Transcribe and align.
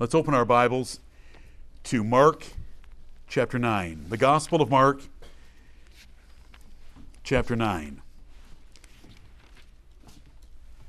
Let's 0.00 0.14
open 0.14 0.32
our 0.32 0.46
Bibles 0.46 0.98
to 1.84 2.02
Mark 2.02 2.46
chapter 3.28 3.58
9. 3.58 4.06
The 4.08 4.16
Gospel 4.16 4.62
of 4.62 4.70
Mark 4.70 5.02
chapter 7.22 7.54
9. 7.54 8.00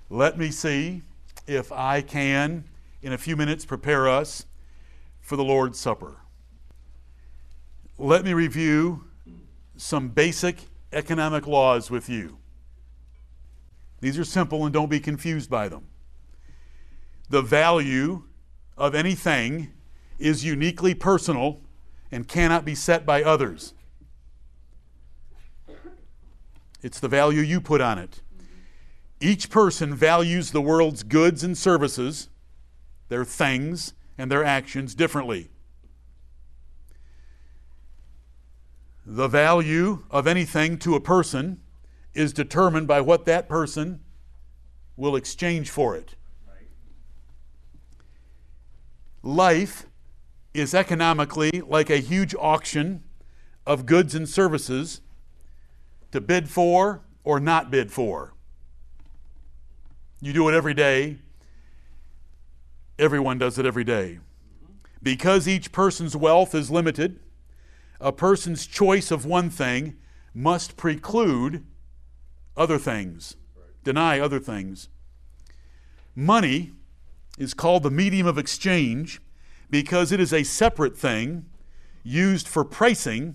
Let 0.09 0.37
me 0.37 0.49
see 0.49 1.01
if 1.45 1.73
I 1.73 1.99
can, 1.99 2.63
in 3.01 3.11
a 3.11 3.17
few 3.17 3.35
minutes, 3.35 3.65
prepare 3.65 4.07
us 4.07 4.45
for 5.19 5.35
the 5.35 5.43
Lord's 5.43 5.77
Supper. 5.77 6.15
Let 7.97 8.23
me 8.23 8.33
review 8.33 9.03
some 9.75 10.07
basic 10.07 10.55
economic 10.93 11.45
laws 11.47 11.91
with 11.91 12.07
you. 12.07 12.37
These 13.99 14.17
are 14.17 14.23
simple 14.23 14.63
and 14.63 14.71
don't 14.71 14.89
be 14.89 15.01
confused 15.01 15.49
by 15.49 15.67
them. 15.67 15.89
The 17.29 17.41
value 17.41 18.23
of 18.77 18.95
anything 18.95 19.71
is 20.19 20.45
uniquely 20.45 20.93
personal 20.93 21.61
and 22.11 22.27
cannot 22.27 22.65
be 22.65 22.75
set 22.75 23.05
by 23.05 23.23
others. 23.23 23.73
It's 26.81 26.99
the 26.99 27.07
value 27.07 27.41
you 27.41 27.61
put 27.61 27.81
on 27.81 27.99
it. 27.99 28.21
Each 29.19 29.49
person 29.49 29.93
values 29.93 30.51
the 30.51 30.61
world's 30.61 31.03
goods 31.03 31.43
and 31.43 31.57
services, 31.57 32.29
their 33.09 33.23
things, 33.23 33.93
and 34.17 34.31
their 34.31 34.43
actions 34.43 34.95
differently. 34.95 35.49
The 39.05 39.27
value 39.27 40.05
of 40.09 40.27
anything 40.27 40.77
to 40.79 40.95
a 40.95 41.01
person 41.01 41.61
is 42.13 42.33
determined 42.33 42.87
by 42.87 43.01
what 43.01 43.25
that 43.25 43.47
person 43.47 44.01
will 44.95 45.15
exchange 45.15 45.69
for 45.69 45.95
it. 45.95 46.15
Life 49.23 49.85
is 50.53 50.73
economically 50.73 51.61
like 51.61 51.89
a 51.89 51.97
huge 51.97 52.35
auction 52.39 53.03
of 53.65 53.85
goods 53.85 54.15
and 54.15 54.27
services 54.27 55.01
to 56.11 56.19
bid 56.19 56.49
for 56.49 57.01
or 57.23 57.39
not 57.39 57.69
bid 57.69 57.91
for. 57.91 58.33
You 60.21 60.33
do 60.33 60.49
it 60.49 60.53
every 60.53 60.73
day. 60.73 61.19
Everyone 62.99 63.37
does 63.37 63.57
it 63.57 63.65
every 63.65 63.83
day. 63.83 64.19
Because 65.01 65.47
each 65.47 65.71
person's 65.71 66.15
wealth 66.15 66.53
is 66.53 66.69
limited, 66.69 67.19
a 67.99 68.11
person's 68.11 68.67
choice 68.67 69.11
of 69.11 69.25
one 69.25 69.49
thing 69.49 69.97
must 70.33 70.77
preclude 70.77 71.65
other 72.55 72.77
things, 72.77 73.35
deny 73.83 74.19
other 74.19 74.39
things. 74.39 74.89
Money 76.15 76.71
is 77.41 77.55
called 77.55 77.81
the 77.81 77.89
medium 77.89 78.27
of 78.27 78.37
exchange 78.37 79.19
because 79.71 80.11
it 80.11 80.19
is 80.19 80.31
a 80.31 80.43
separate 80.43 80.95
thing 80.95 81.43
used 82.03 82.47
for 82.47 82.63
pricing 82.63 83.33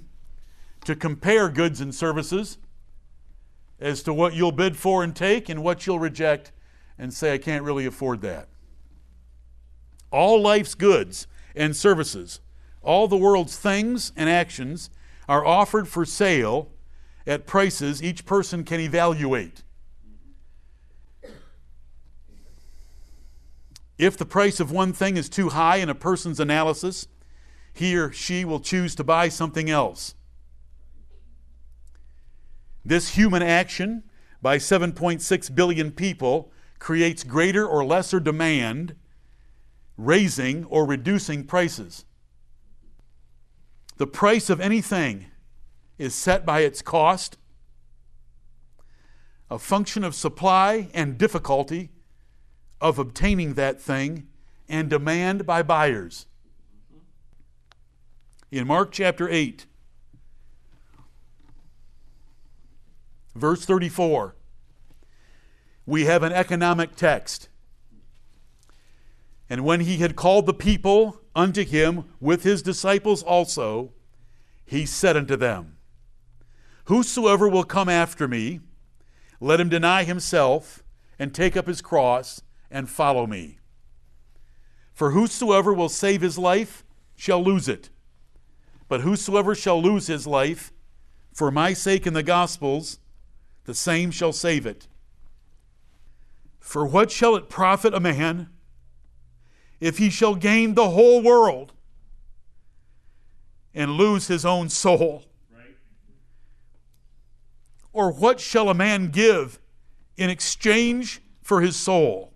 to 0.84 0.94
compare 0.94 1.48
goods 1.48 1.80
and 1.80 1.92
services 1.92 2.56
as 3.80 4.04
to 4.04 4.14
what 4.14 4.32
you'll 4.32 4.52
bid 4.52 4.76
for 4.76 5.02
and 5.02 5.16
take 5.16 5.48
and 5.48 5.60
what 5.60 5.86
you'll 5.86 5.98
reject 5.98 6.52
and 6.96 7.12
say, 7.12 7.34
I 7.34 7.38
can't 7.38 7.64
really 7.64 7.84
afford 7.84 8.20
that. 8.20 8.48
All 10.12 10.40
life's 10.40 10.76
goods 10.76 11.26
and 11.56 11.74
services, 11.74 12.38
all 12.82 13.08
the 13.08 13.16
world's 13.16 13.58
things 13.58 14.12
and 14.16 14.30
actions 14.30 14.88
are 15.28 15.44
offered 15.44 15.88
for 15.88 16.04
sale 16.04 16.70
at 17.26 17.44
prices 17.44 18.00
each 18.04 18.24
person 18.24 18.62
can 18.62 18.78
evaluate. 18.78 19.64
If 23.98 24.16
the 24.16 24.26
price 24.26 24.60
of 24.60 24.70
one 24.70 24.92
thing 24.92 25.16
is 25.16 25.28
too 25.28 25.50
high 25.50 25.76
in 25.76 25.88
a 25.88 25.94
person's 25.94 26.38
analysis, 26.38 27.08
he 27.72 27.96
or 27.96 28.12
she 28.12 28.44
will 28.44 28.60
choose 28.60 28.94
to 28.96 29.04
buy 29.04 29.28
something 29.28 29.70
else. 29.70 30.14
This 32.84 33.10
human 33.10 33.42
action 33.42 34.04
by 34.42 34.58
7.6 34.58 35.54
billion 35.54 35.90
people 35.90 36.52
creates 36.78 37.24
greater 37.24 37.66
or 37.66 37.84
lesser 37.84 38.20
demand, 38.20 38.94
raising 39.96 40.64
or 40.66 40.86
reducing 40.86 41.44
prices. 41.44 42.04
The 43.96 44.06
price 44.06 44.50
of 44.50 44.60
anything 44.60 45.26
is 45.98 46.14
set 46.14 46.44
by 46.44 46.60
its 46.60 46.82
cost, 46.82 47.38
a 49.50 49.58
function 49.58 50.04
of 50.04 50.14
supply 50.14 50.90
and 50.92 51.16
difficulty 51.16 51.90
of 52.80 52.98
obtaining 52.98 53.54
that 53.54 53.80
thing, 53.80 54.26
and 54.68 54.90
demand 54.90 55.46
by 55.46 55.62
buyers. 55.62 56.26
In 58.50 58.66
Mark 58.66 58.92
chapter 58.92 59.28
8, 59.28 59.66
verse 63.34 63.64
34, 63.64 64.34
we 65.84 66.04
have 66.04 66.22
an 66.22 66.32
economic 66.32 66.96
text. 66.96 67.48
And 69.48 69.64
when 69.64 69.80
he 69.80 69.98
had 69.98 70.16
called 70.16 70.46
the 70.46 70.54
people 70.54 71.20
unto 71.34 71.64
him 71.64 72.04
with 72.20 72.42
his 72.42 72.62
disciples 72.62 73.22
also, 73.22 73.92
he 74.64 74.84
said 74.84 75.16
unto 75.16 75.36
them, 75.36 75.76
Whosoever 76.86 77.48
will 77.48 77.64
come 77.64 77.88
after 77.88 78.26
me, 78.26 78.60
let 79.40 79.60
him 79.60 79.68
deny 79.68 80.04
himself 80.04 80.82
and 81.18 81.34
take 81.34 81.56
up 81.56 81.66
his 81.66 81.80
cross 81.80 82.42
and 82.70 82.88
follow 82.88 83.26
me. 83.26 83.58
For 84.92 85.10
whosoever 85.10 85.72
will 85.72 85.88
save 85.88 86.22
his 86.22 86.38
life 86.38 86.84
shall 87.14 87.42
lose 87.42 87.68
it. 87.68 87.90
But 88.88 89.00
whosoever 89.00 89.54
shall 89.54 89.82
lose 89.82 90.06
his 90.06 90.26
life 90.26 90.72
for 91.32 91.50
my 91.50 91.72
sake 91.72 92.06
in 92.06 92.14
the 92.14 92.22
gospel's, 92.22 92.98
the 93.64 93.74
same 93.74 94.10
shall 94.10 94.32
save 94.32 94.64
it. 94.64 94.88
For 96.60 96.86
what 96.86 97.10
shall 97.10 97.36
it 97.36 97.48
profit 97.48 97.94
a 97.94 98.00
man 98.00 98.48
if 99.80 99.98
he 99.98 100.08
shall 100.08 100.34
gain 100.34 100.74
the 100.74 100.90
whole 100.90 101.22
world 101.22 101.72
and 103.74 103.92
lose 103.92 104.28
his 104.28 104.44
own 104.44 104.68
soul? 104.68 105.24
Or 107.92 108.12
what 108.12 108.40
shall 108.40 108.68
a 108.68 108.74
man 108.74 109.10
give 109.10 109.58
in 110.16 110.30
exchange 110.30 111.20
for 111.42 111.60
his 111.60 111.76
soul? 111.76 112.32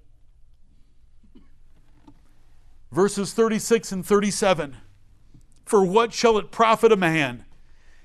Verses 2.93 3.33
36 3.33 3.93
and 3.93 4.05
37 4.05 4.77
For 5.65 5.85
what 5.85 6.13
shall 6.13 6.39
it 6.39 6.51
profit 6.51 6.91
a 6.91 6.97
man 6.97 7.45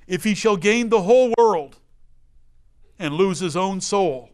if 0.07 0.23
he 0.23 0.35
shall 0.35 0.57
gain 0.57 0.89
the 0.89 1.01
whole 1.01 1.33
world 1.37 1.79
and 2.99 3.15
lose 3.15 3.39
his 3.39 3.55
own 3.55 3.81
soul? 3.81 4.29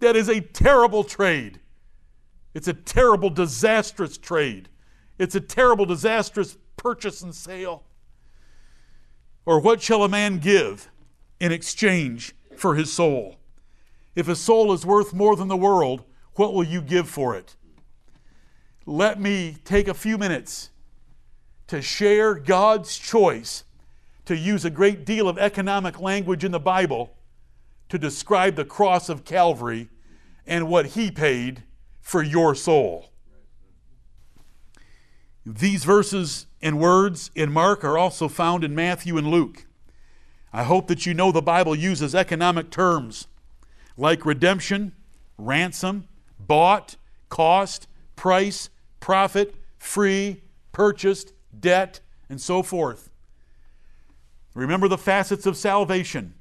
That 0.00 0.16
is 0.16 0.28
a 0.28 0.40
terrible 0.40 1.04
trade. 1.04 1.60
It's 2.54 2.68
a 2.68 2.72
terrible, 2.72 3.30
disastrous 3.30 4.16
trade. 4.16 4.68
It's 5.18 5.34
a 5.34 5.40
terrible, 5.40 5.84
disastrous 5.84 6.56
purchase 6.76 7.20
and 7.20 7.34
sale. 7.34 7.84
Or 9.44 9.60
what 9.60 9.82
shall 9.82 10.04
a 10.04 10.08
man 10.08 10.38
give 10.38 10.88
in 11.40 11.52
exchange 11.52 12.34
for 12.56 12.74
his 12.74 12.92
soul. 12.92 13.36
If 14.14 14.28
a 14.28 14.36
soul 14.36 14.72
is 14.72 14.84
worth 14.84 15.14
more 15.14 15.36
than 15.36 15.48
the 15.48 15.56
world, 15.56 16.04
what 16.34 16.52
will 16.52 16.64
you 16.64 16.82
give 16.82 17.08
for 17.08 17.36
it? 17.36 17.54
Let 18.88 19.20
me 19.20 19.54
take 19.66 19.86
a 19.86 19.92
few 19.92 20.16
minutes 20.16 20.70
to 21.66 21.82
share 21.82 22.34
God's 22.34 22.96
choice 22.96 23.64
to 24.24 24.34
use 24.34 24.64
a 24.64 24.70
great 24.70 25.04
deal 25.04 25.28
of 25.28 25.36
economic 25.36 26.00
language 26.00 26.42
in 26.42 26.52
the 26.52 26.58
Bible 26.58 27.12
to 27.90 27.98
describe 27.98 28.54
the 28.54 28.64
cross 28.64 29.10
of 29.10 29.26
Calvary 29.26 29.90
and 30.46 30.70
what 30.70 30.86
He 30.86 31.10
paid 31.10 31.64
for 32.00 32.22
your 32.22 32.54
soul. 32.54 33.10
These 35.44 35.84
verses 35.84 36.46
and 36.62 36.80
words 36.80 37.30
in 37.34 37.52
Mark 37.52 37.84
are 37.84 37.98
also 37.98 38.26
found 38.26 38.64
in 38.64 38.74
Matthew 38.74 39.18
and 39.18 39.26
Luke. 39.26 39.66
I 40.50 40.62
hope 40.62 40.86
that 40.86 41.04
you 41.04 41.12
know 41.12 41.30
the 41.30 41.42
Bible 41.42 41.74
uses 41.74 42.14
economic 42.14 42.70
terms 42.70 43.26
like 43.98 44.24
redemption, 44.24 44.94
ransom, 45.36 46.08
bought, 46.40 46.96
cost, 47.28 47.86
price, 48.16 48.70
profit, 49.00 49.54
free, 49.78 50.42
purchased, 50.72 51.32
debt, 51.58 52.00
and 52.28 52.40
so 52.40 52.62
forth. 52.62 53.10
Remember 54.54 54.88
the 54.88 54.98
facets 54.98 55.46
of 55.46 55.56
salvation. 55.56 56.34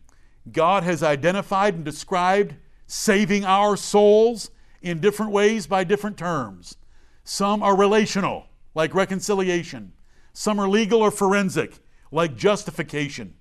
God 0.51 0.83
has 0.83 1.03
identified 1.03 1.75
and 1.75 1.85
described 1.85 2.55
saving 2.87 3.45
our 3.45 3.75
souls 3.75 4.49
in 4.81 4.99
different 4.99 5.31
ways 5.31 5.67
by 5.67 5.83
different 5.83 6.17
terms. 6.17 6.77
Some 7.23 7.61
are 7.61 7.75
relational, 7.75 8.47
like 8.73 8.95
reconciliation. 8.95 9.93
Some 10.33 10.59
are 10.59 10.69
legal 10.69 11.01
or 11.01 11.11
forensic, 11.11 11.79
like 12.11 12.37
justification. 12.37 13.35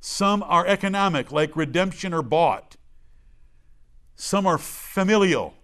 Some 0.00 0.42
are 0.44 0.66
economic, 0.66 1.32
like 1.32 1.56
redemption 1.56 2.12
or 2.12 2.22
bought. 2.22 2.76
Some 4.14 4.46
are 4.46 4.58
familial, 4.58 5.54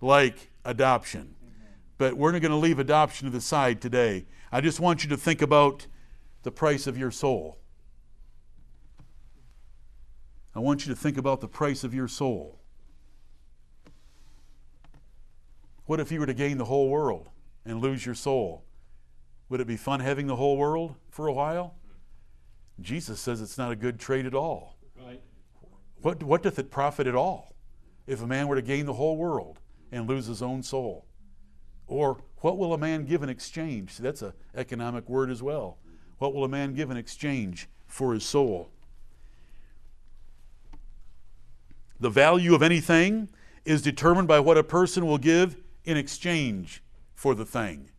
like 0.00 0.50
adoption. 0.64 1.31
But 2.02 2.16
we're 2.16 2.32
not 2.32 2.42
going 2.42 2.50
to 2.50 2.58
leave 2.58 2.80
adoption 2.80 3.26
to 3.26 3.32
the 3.32 3.40
side 3.40 3.80
today. 3.80 4.26
I 4.50 4.60
just 4.60 4.80
want 4.80 5.04
you 5.04 5.10
to 5.10 5.16
think 5.16 5.40
about 5.40 5.86
the 6.42 6.50
price 6.50 6.88
of 6.88 6.98
your 6.98 7.12
soul. 7.12 7.60
I 10.52 10.58
want 10.58 10.84
you 10.84 10.92
to 10.92 11.00
think 11.00 11.16
about 11.16 11.40
the 11.40 11.46
price 11.46 11.84
of 11.84 11.94
your 11.94 12.08
soul. 12.08 12.58
What 15.84 16.00
if 16.00 16.10
you 16.10 16.18
were 16.18 16.26
to 16.26 16.34
gain 16.34 16.58
the 16.58 16.64
whole 16.64 16.88
world 16.88 17.28
and 17.64 17.80
lose 17.80 18.04
your 18.04 18.16
soul? 18.16 18.64
Would 19.48 19.60
it 19.60 19.68
be 19.68 19.76
fun 19.76 20.00
having 20.00 20.26
the 20.26 20.34
whole 20.34 20.56
world 20.56 20.96
for 21.08 21.28
a 21.28 21.32
while? 21.32 21.76
Jesus 22.80 23.20
says 23.20 23.40
it's 23.40 23.58
not 23.58 23.70
a 23.70 23.76
good 23.76 24.00
trade 24.00 24.26
at 24.26 24.34
all. 24.34 24.76
Right. 25.00 25.22
What, 26.00 26.20
what 26.24 26.42
doth 26.42 26.58
it 26.58 26.68
profit 26.68 27.06
at 27.06 27.14
all 27.14 27.54
if 28.08 28.20
a 28.20 28.26
man 28.26 28.48
were 28.48 28.56
to 28.56 28.62
gain 28.62 28.86
the 28.86 28.94
whole 28.94 29.16
world 29.16 29.60
and 29.92 30.08
lose 30.08 30.26
his 30.26 30.42
own 30.42 30.64
soul? 30.64 31.06
Or 31.86 32.22
what 32.38 32.58
will 32.58 32.74
a 32.74 32.78
man 32.78 33.04
give 33.04 33.22
in 33.22 33.28
exchange? 33.28 33.92
See, 33.92 34.02
that's 34.02 34.22
an 34.22 34.32
economic 34.54 35.08
word 35.08 35.30
as 35.30 35.42
well. 35.42 35.78
What 36.18 36.34
will 36.34 36.44
a 36.44 36.48
man 36.48 36.74
give 36.74 36.90
in 36.90 36.96
exchange 36.96 37.68
for 37.86 38.14
his 38.14 38.24
soul? 38.24 38.70
The 42.00 42.10
value 42.10 42.54
of 42.54 42.62
anything 42.62 43.28
is 43.64 43.82
determined 43.82 44.26
by 44.26 44.40
what 44.40 44.58
a 44.58 44.64
person 44.64 45.06
will 45.06 45.18
give 45.18 45.56
in 45.84 45.96
exchange 45.96 46.82
for 47.14 47.34
the 47.34 47.44
thing. 47.44 47.90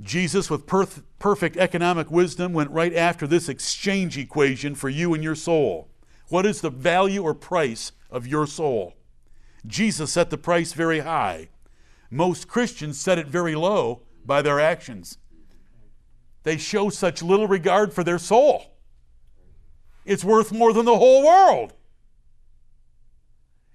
Jesus, 0.00 0.50
with 0.50 0.66
perf- 0.66 1.02
perfect 1.18 1.56
economic 1.56 2.10
wisdom, 2.10 2.52
went 2.52 2.70
right 2.70 2.94
after 2.94 3.26
this 3.26 3.48
exchange 3.48 4.18
equation 4.18 4.74
for 4.74 4.88
you 4.88 5.14
and 5.14 5.22
your 5.22 5.34
soul. 5.34 5.88
What 6.28 6.44
is 6.44 6.60
the 6.60 6.70
value 6.70 7.22
or 7.22 7.34
price 7.34 7.92
of 8.10 8.26
your 8.26 8.46
soul? 8.46 8.94
Jesus 9.66 10.12
set 10.12 10.30
the 10.30 10.38
price 10.38 10.72
very 10.72 11.00
high. 11.00 11.48
Most 12.10 12.48
Christians 12.48 13.00
set 13.00 13.18
it 13.18 13.26
very 13.26 13.54
low 13.54 14.02
by 14.24 14.42
their 14.42 14.60
actions. 14.60 15.18
They 16.42 16.56
show 16.56 16.90
such 16.90 17.22
little 17.22 17.48
regard 17.48 17.92
for 17.92 18.04
their 18.04 18.18
soul. 18.18 18.76
It's 20.04 20.24
worth 20.24 20.52
more 20.52 20.72
than 20.72 20.84
the 20.84 20.96
whole 20.96 21.24
world. 21.24 21.74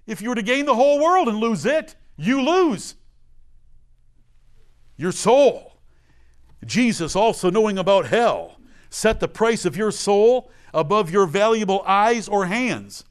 If 0.06 0.22
you 0.22 0.30
were 0.30 0.34
to 0.34 0.42
gain 0.42 0.64
the 0.64 0.74
whole 0.74 1.00
world 1.00 1.28
and 1.28 1.38
lose 1.38 1.66
it, 1.66 1.94
you 2.16 2.40
lose 2.40 2.96
your 4.96 5.12
soul. 5.12 5.76
Jesus, 6.64 7.16
also 7.16 7.50
knowing 7.50 7.76
about 7.76 8.06
hell, 8.06 8.58
set 8.88 9.20
the 9.20 9.28
price 9.28 9.64
of 9.64 9.76
your 9.76 9.90
soul 9.90 10.50
above 10.72 11.10
your 11.10 11.26
valuable 11.26 11.82
eyes 11.86 12.28
or 12.28 12.46
hands. 12.46 13.04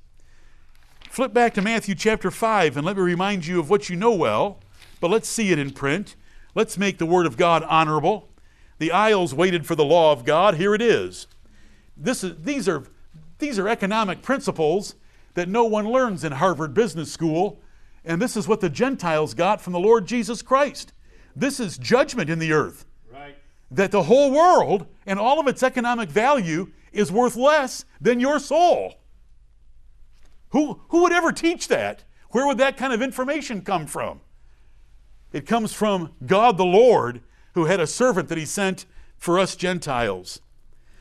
Flip 1.10 1.34
back 1.34 1.54
to 1.54 1.62
Matthew 1.62 1.94
chapter 1.94 2.32
5 2.32 2.78
and 2.78 2.86
let 2.86 2.96
me 2.96 3.04
remind 3.04 3.46
you 3.46 3.60
of 3.60 3.70
what 3.70 3.90
you 3.90 3.96
know 3.96 4.14
well, 4.14 4.60
but 5.02 5.12
let's 5.12 5.28
see 5.28 5.52
it 5.52 5.60
in 5.60 5.72
print. 5.72 6.16
Let's 6.56 6.78
make 6.78 6.98
the 6.98 7.06
Word 7.06 7.26
of 7.26 7.36
God 7.36 7.64
honorable. 7.64 8.30
The 8.78 8.94
isles 8.94 9.34
waited 9.34 9.66
for 9.66 9.76
the 9.76 9.84
law 9.84 10.14
of 10.14 10.24
God. 10.24 10.56
Here 10.56 10.74
it 10.74 10.82
is. 10.82 11.28
This 11.98 12.24
is 12.24 12.38
these, 12.42 12.70
are, 12.70 12.86
these 13.40 13.60
are 13.60 13.68
economic 13.68 14.22
principles 14.22 14.96
that 15.34 15.50
no 15.50 15.66
one 15.66 15.90
learns 15.90 16.24
in 16.24 16.32
Harvard 16.32 16.74
Business 16.74 17.12
School, 17.12 17.60
and 18.06 18.22
this 18.22 18.38
is 18.38 18.48
what 18.48 18.62
the 18.62 18.70
Gentiles 18.70 19.34
got 19.34 19.62
from 19.62 19.74
the 19.74 19.80
Lord 19.80 20.06
Jesus 20.06 20.42
Christ. 20.42 20.94
This 21.36 21.60
is 21.60 21.78
judgment 21.78 22.30
in 22.30 22.40
the 22.40 22.54
earth 22.54 22.86
that 23.72 23.92
the 23.92 24.04
whole 24.04 24.32
world 24.32 24.86
and 25.06 25.18
all 25.18 25.40
of 25.40 25.48
its 25.48 25.64
economic 25.64 26.10
value 26.10 26.70
is 26.92 27.12
worth 27.12 27.38
less 27.38 27.86
than 28.02 28.20
your 28.20 28.38
soul. 28.38 28.96
Who, 30.50 30.82
who 30.90 31.04
would 31.04 31.14
ever 31.14 31.32
teach 31.32 31.70
that? 31.70 32.04
Where 32.32 32.46
would 32.46 32.58
that 32.58 32.76
kind 32.76 32.92
of 32.92 33.02
information 33.02 33.62
come 33.62 33.88
from? 33.88 34.20
It 35.32 35.46
comes 35.46 35.74
from 35.74 36.14
God 36.26 36.58
the 36.58 36.66
Lord, 36.66 37.22
who 37.54 37.66
had 37.66 37.80
a 37.80 37.88
servant 37.88 38.30
that 38.30 38.38
he 38.38 38.46
sent 38.46 38.86
for 39.18 39.40
us 39.40 39.56
Gentiles. 39.56 40.42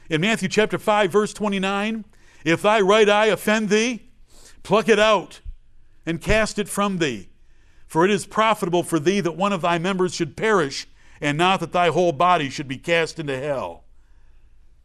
In 0.08 0.20
Matthew 0.20 0.48
chapter 0.48 0.78
5, 0.78 1.10
verse 1.10 1.32
29, 1.32 2.04
if 2.44 2.62
thy 2.62 2.80
right 2.80 3.08
eye 3.08 3.26
offend 3.26 3.68
thee, 3.68 4.08
pluck 4.62 4.88
it 4.88 4.98
out 4.98 5.40
and 6.06 6.20
cast 6.20 6.58
it 6.58 6.68
from 6.68 6.98
thee. 6.98 7.28
For 7.86 8.04
it 8.04 8.10
is 8.10 8.26
profitable 8.26 8.82
for 8.82 8.98
thee 8.98 9.20
that 9.20 9.36
one 9.36 9.52
of 9.52 9.62
thy 9.62 9.78
members 9.78 10.14
should 10.14 10.36
perish 10.36 10.86
and 11.20 11.36
not 11.36 11.60
that 11.60 11.72
thy 11.72 11.88
whole 11.88 12.12
body 12.12 12.48
should 12.48 12.68
be 12.68 12.78
cast 12.78 13.18
into 13.18 13.38
hell. 13.38 13.84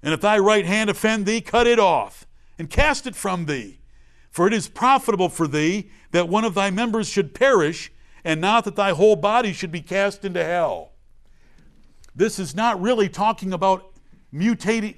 And 0.04 0.14
if 0.14 0.22
thy 0.22 0.38
right 0.38 0.66
hand 0.66 0.90
offend 0.90 1.26
thee, 1.26 1.42
cut 1.42 1.68
it 1.68 1.80
off, 1.80 2.28
and 2.60 2.70
cast 2.70 3.08
it 3.08 3.16
from 3.16 3.46
thee. 3.46 3.80
For 4.30 4.48
it 4.48 4.54
is 4.54 4.68
profitable 4.68 5.30
for 5.30 5.48
thee 5.48 5.90
that 6.12 6.30
one 6.30 6.44
of 6.44 6.54
thy 6.54 6.70
members 6.70 7.08
should 7.08 7.34
perish, 7.34 7.92
and 8.26 8.42
not 8.42 8.66
that 8.66 8.76
thy 8.76 8.92
whole 8.92 9.16
body 9.16 9.54
should 9.54 9.72
be 9.72 9.80
cast 9.80 10.26
into 10.26 10.44
hell. 10.44 10.92
This 12.14 12.40
is 12.40 12.54
not 12.54 12.82
really 12.82 13.08
talking 13.08 13.54
about 13.54 13.94
mutating 14.34 14.96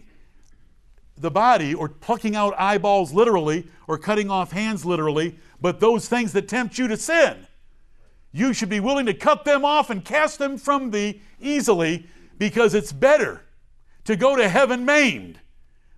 the 1.16 1.30
body 1.30 1.76
or 1.76 1.90
plucking 1.90 2.36
out 2.36 2.56
eyeballs 2.58 3.14
literally 3.14 3.68
or 3.88 4.00
cutting 4.00 4.32
off 4.32 4.52
hands 4.52 4.84
literally, 4.84 5.38
but 5.62 5.80
those 5.80 6.08
things 6.10 6.34
that 6.34 6.48
tempt 6.48 6.80
you 6.80 6.88
to 6.88 6.98
sin 6.98 7.46
you 8.38 8.54
should 8.54 8.70
be 8.70 8.80
willing 8.80 9.08
to 9.08 9.14
cut 9.14 9.46
them 9.46 9.66
off 9.66 9.90
and 9.90 10.06
cast 10.06 10.38
them 10.38 10.58
from 10.58 10.92
thee 10.92 11.22
easily 11.40 12.06
because 12.38 12.76
it's 12.76 12.92
better 12.92 13.42
to 14.04 14.16
go 14.16 14.36
to 14.36 14.48
heaven 14.48 14.86
maimed 14.86 15.40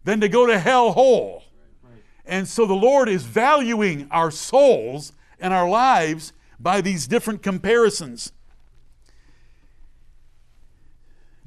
than 0.04 0.22
to 0.22 0.30
go 0.30 0.46
to 0.46 0.58
hell 0.58 0.94
whole. 0.94 1.44
And 2.26 2.48
so 2.48 2.66
the 2.66 2.74
Lord 2.74 3.10
is 3.10 3.24
valuing 3.24 4.08
our 4.12 4.32
souls 4.32 5.12
and 5.40 5.54
our 5.54 5.68
lives 5.68 6.32
by 6.60 6.82
these 6.82 7.08
different 7.08 7.42
comparisons. 7.42 8.32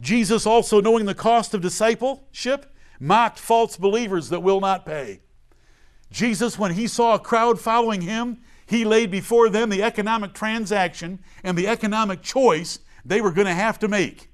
Jesus, 0.01 0.47
also 0.47 0.81
knowing 0.81 1.07
the 1.07 1.15
cost 1.15 1.55
of 1.55 1.61
discipleship, 1.61 2.75
mocked 2.99 3.39
false 3.39 3.77
believers 3.77 4.31
that 4.31 4.41
will 4.41 4.61
not 4.61 4.87
pay. 4.87 5.21
Jesus, 6.11 6.59
when 6.59 6.75
he 6.75 6.87
saw 6.87 7.15
a 7.15 7.19
crowd 7.19 7.61
following 7.61 8.03
him, 8.03 8.41
he 8.67 8.85
laid 8.85 9.11
before 9.11 9.49
them 9.49 9.71
the 9.71 9.83
economic 9.83 10.35
transaction 10.35 11.21
and 11.43 11.57
the 11.57 11.69
economic 11.69 12.23
choice 12.23 12.81
they 13.05 13.21
were 13.21 13.33
going 13.33 13.47
to 13.47 13.55
have 13.55 13.79
to 13.81 13.89
make. 13.89 14.31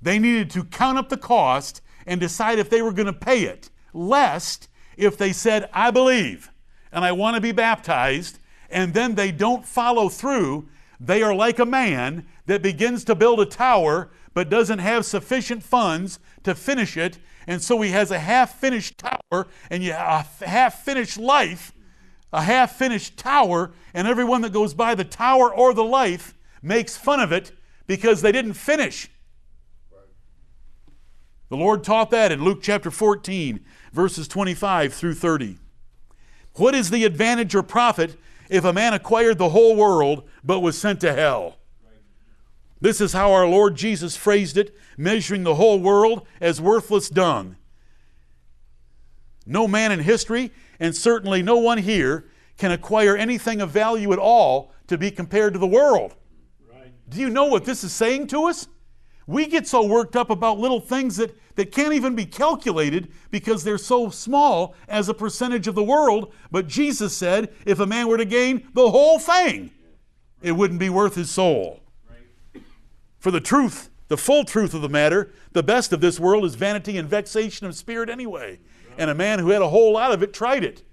They 0.00 0.18
needed 0.18 0.50
to 0.50 0.64
count 0.64 0.98
up 0.98 1.08
the 1.08 1.16
cost 1.16 1.80
and 2.06 2.20
decide 2.20 2.58
if 2.58 2.70
they 2.70 2.82
were 2.82 2.92
going 2.92 3.06
to 3.06 3.12
pay 3.12 3.42
it, 3.44 3.70
lest 3.92 4.68
if 4.96 5.16
they 5.16 5.32
said, 5.32 5.68
I 5.72 5.90
believe 5.90 6.50
and 6.92 7.04
I 7.04 7.12
want 7.12 7.34
to 7.34 7.40
be 7.40 7.52
baptized, 7.52 8.38
and 8.70 8.94
then 8.94 9.14
they 9.14 9.32
don't 9.32 9.66
follow 9.66 10.08
through, 10.08 10.68
they 10.98 11.22
are 11.22 11.34
like 11.34 11.58
a 11.58 11.66
man 11.66 12.26
that 12.46 12.62
begins 12.62 13.04
to 13.04 13.14
build 13.14 13.40
a 13.40 13.46
tower 13.46 14.10
but 14.34 14.50
doesn't 14.50 14.78
have 14.78 15.04
sufficient 15.04 15.62
funds 15.62 16.18
to 16.42 16.54
finish 16.54 16.96
it, 16.96 17.18
and 17.46 17.62
so 17.62 17.80
he 17.80 17.90
has 17.90 18.10
a 18.10 18.18
half 18.18 18.58
finished 18.58 18.98
tower 18.98 19.46
and 19.70 19.82
a 19.84 20.26
half 20.44 20.84
finished 20.84 21.18
life 21.18 21.72
a 22.32 22.42
half 22.42 22.76
finished 22.76 23.16
tower, 23.16 23.72
and 23.94 24.06
everyone 24.06 24.42
that 24.42 24.52
goes 24.52 24.74
by 24.74 24.94
the 24.94 25.04
tower 25.04 25.52
or 25.52 25.72
the 25.72 25.84
life 25.84 26.34
makes 26.62 26.96
fun 26.96 27.20
of 27.20 27.32
it 27.32 27.52
because 27.86 28.20
they 28.20 28.32
didn't 28.32 28.54
finish. 28.54 29.08
The 31.48 31.56
Lord 31.56 31.84
taught 31.84 32.10
that 32.10 32.32
in 32.32 32.44
Luke 32.44 32.58
chapter 32.60 32.90
14, 32.90 33.64
verses 33.92 34.26
25 34.26 34.92
through 34.92 35.14
30. 35.14 35.58
What 36.54 36.74
is 36.74 36.90
the 36.90 37.04
advantage 37.04 37.54
or 37.54 37.62
profit 37.62 38.18
if 38.48 38.64
a 38.64 38.72
man 38.72 38.94
acquired 38.94 39.38
the 39.38 39.50
whole 39.50 39.76
world 39.76 40.28
but 40.44 40.60
was 40.60 40.78
sent 40.78 41.00
to 41.00 41.12
hell? 41.12 41.58
This 42.80 43.00
is 43.00 43.12
how 43.12 43.32
our 43.32 43.46
Lord 43.46 43.76
Jesus 43.76 44.16
phrased 44.16 44.56
it, 44.56 44.76
measuring 44.96 45.44
the 45.44 45.54
whole 45.54 45.80
world 45.80 46.26
as 46.40 46.60
worthless 46.60 47.08
dung. 47.08 47.56
No 49.46 49.66
man 49.66 49.92
in 49.92 50.00
history 50.00 50.52
and 50.78 50.94
certainly 50.94 51.42
no 51.42 51.56
one 51.56 51.78
here 51.78 52.26
can 52.58 52.72
acquire 52.72 53.16
anything 53.16 53.60
of 53.60 53.70
value 53.70 54.12
at 54.12 54.18
all 54.18 54.72
to 54.88 54.98
be 54.98 55.10
compared 55.10 55.52
to 55.52 55.58
the 55.58 55.66
world. 55.66 56.14
Right. 56.70 56.92
Do 57.08 57.20
you 57.20 57.30
know 57.30 57.44
what 57.44 57.64
this 57.64 57.84
is 57.84 57.92
saying 57.92 58.28
to 58.28 58.44
us? 58.44 58.68
We 59.26 59.46
get 59.46 59.66
so 59.66 59.84
worked 59.84 60.16
up 60.16 60.30
about 60.30 60.58
little 60.58 60.80
things 60.80 61.16
that, 61.16 61.34
that 61.56 61.72
can't 61.72 61.92
even 61.92 62.14
be 62.14 62.24
calculated 62.24 63.10
because 63.30 63.64
they're 63.64 63.78
so 63.78 64.08
small 64.08 64.74
as 64.88 65.08
a 65.08 65.14
percentage 65.14 65.66
of 65.66 65.74
the 65.74 65.82
world. 65.82 66.32
But 66.50 66.68
Jesus 66.68 67.16
said 67.16 67.52
if 67.64 67.80
a 67.80 67.86
man 67.86 68.08
were 68.08 68.18
to 68.18 68.24
gain 68.24 68.68
the 68.74 68.90
whole 68.90 69.18
thing, 69.18 69.72
it 70.42 70.52
wouldn't 70.52 70.80
be 70.80 70.90
worth 70.90 71.14
his 71.14 71.30
soul. 71.30 71.80
For 73.18 73.30
the 73.30 73.40
truth, 73.40 73.90
the 74.08 74.16
full 74.16 74.44
truth 74.44 74.72
of 74.74 74.82
the 74.82 74.88
matter, 74.88 75.32
the 75.52 75.62
best 75.62 75.92
of 75.92 76.00
this 76.00 76.20
world 76.20 76.44
is 76.44 76.54
vanity 76.54 76.96
and 76.96 77.08
vexation 77.08 77.66
of 77.66 77.74
spirit 77.74 78.08
anyway. 78.08 78.60
And 78.96 79.10
a 79.10 79.14
man 79.14 79.40
who 79.40 79.50
had 79.50 79.62
a 79.62 79.68
whole 79.68 79.94
lot 79.94 80.12
of 80.12 80.22
it 80.22 80.32
tried 80.32 80.62
it. 80.62 80.84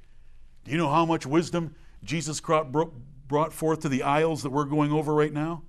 Do 0.65 0.71
you 0.71 0.77
know 0.77 0.89
how 0.89 1.05
much 1.05 1.25
wisdom 1.25 1.75
Jesus 2.03 2.39
brought 2.39 3.53
forth 3.53 3.81
to 3.81 3.89
the 3.89 4.01
isles 4.01 4.43
that 4.43 4.49
we're 4.49 4.65
going 4.65 4.91
over 4.91 5.13
right 5.13 5.31
now? 5.31 5.63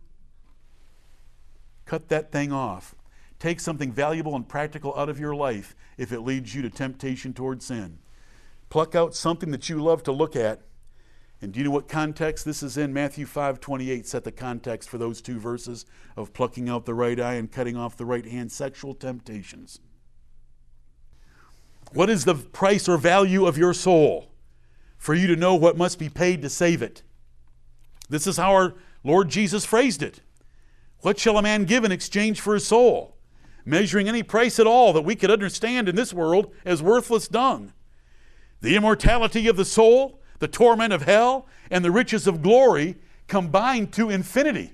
Cut 1.85 2.09
that 2.09 2.33
thing 2.33 2.53
off. 2.53 2.95
Take 3.39 3.61
something 3.61 3.93
valuable 3.93 4.35
and 4.37 4.49
practical 4.49 4.95
out 4.97 5.09
of 5.09 5.21
your 5.21 5.35
life 5.35 5.75
if 5.99 6.13
it 6.13 6.21
leads 6.21 6.55
you 6.55 6.63
to 6.63 6.71
temptation 6.71 7.33
toward 7.33 7.63
sin. 7.63 7.99
Pluck 8.71 8.95
out 8.95 9.15
something 9.15 9.51
that 9.51 9.69
you 9.69 9.83
love 9.83 10.03
to 10.05 10.13
look 10.13 10.35
at 10.35 10.63
And 11.45 11.53
do 11.53 11.61
you 11.61 11.65
know 11.65 11.73
what 11.73 11.89
context 11.89 12.47
this 12.47 12.63
is 12.63 12.79
in? 12.79 12.95
Matthew 12.95 13.27
5 13.27 13.61
28 13.61 14.07
set 14.07 14.25
the 14.25 14.33
context 14.33 14.89
for 14.89 14.97
those 14.97 15.21
two 15.21 15.39
verses 15.39 15.85
of 16.17 16.33
plucking 16.33 16.71
out 16.71 16.87
the 16.87 16.95
right 16.95 17.21
eye 17.21 17.35
and 17.35 17.53
cutting 17.53 17.77
off 17.77 17.99
the 17.99 18.07
right 18.07 18.25
hand, 18.25 18.51
sexual 18.51 18.95
temptations. 18.95 19.79
What 21.93 22.09
is 22.09 22.25
the 22.25 22.35
price 22.35 22.89
or 22.89 22.97
value 22.97 23.47
of 23.47 23.59
your 23.59 23.75
soul 23.75 24.33
for 24.97 25.15
you 25.15 25.27
to 25.27 25.37
know 25.37 25.55
what 25.55 25.77
must 25.77 25.99
be 25.99 26.09
paid 26.09 26.41
to 26.41 26.49
save 26.49 26.81
it? 26.81 27.03
This 28.09 28.27
is 28.27 28.39
how 28.39 28.53
our 28.53 28.75
Lord 29.05 29.29
Jesus 29.29 29.67
phrased 29.67 30.03
it. 30.03 30.21
What 31.01 31.19
shall 31.19 31.37
a 31.37 31.43
man 31.43 31.67
give 31.67 31.85
in 31.85 31.93
exchange 31.93 32.41
for 32.41 32.55
his 32.55 32.67
soul? 32.67 33.14
Measuring 33.65 34.09
any 34.09 34.23
price 34.23 34.59
at 34.59 34.67
all 34.67 34.93
that 34.93 35.03
we 35.03 35.17
could 35.17 35.31
understand 35.31 35.89
in 35.89 35.97
this 35.97 36.13
world 36.13 36.53
as 36.65 36.83
worthless 36.83 37.29
dung. 37.29 37.73
The 38.61 38.77
immortality 38.77 39.49
of 39.49 39.57
the 39.57 39.65
soul, 39.65 40.21
the 40.39 40.49
torment 40.49 40.93
of 40.93 41.03
hell, 41.03 41.47
and 41.71 41.85
the 41.85 41.91
riches 41.91 42.27
of 42.27 42.43
glory 42.43 42.97
combined 43.27 43.93
to 43.95 44.11
infinity. 44.11 44.73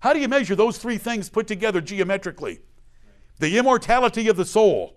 How 0.00 0.12
do 0.12 0.20
you 0.20 0.28
measure 0.28 0.54
those 0.54 0.78
three 0.78 0.98
things 0.98 1.28
put 1.28 1.46
together 1.46 1.80
geometrically? 1.80 2.60
The 3.38 3.58
immortality 3.58 4.28
of 4.28 4.36
the 4.36 4.44
soul, 4.44 4.96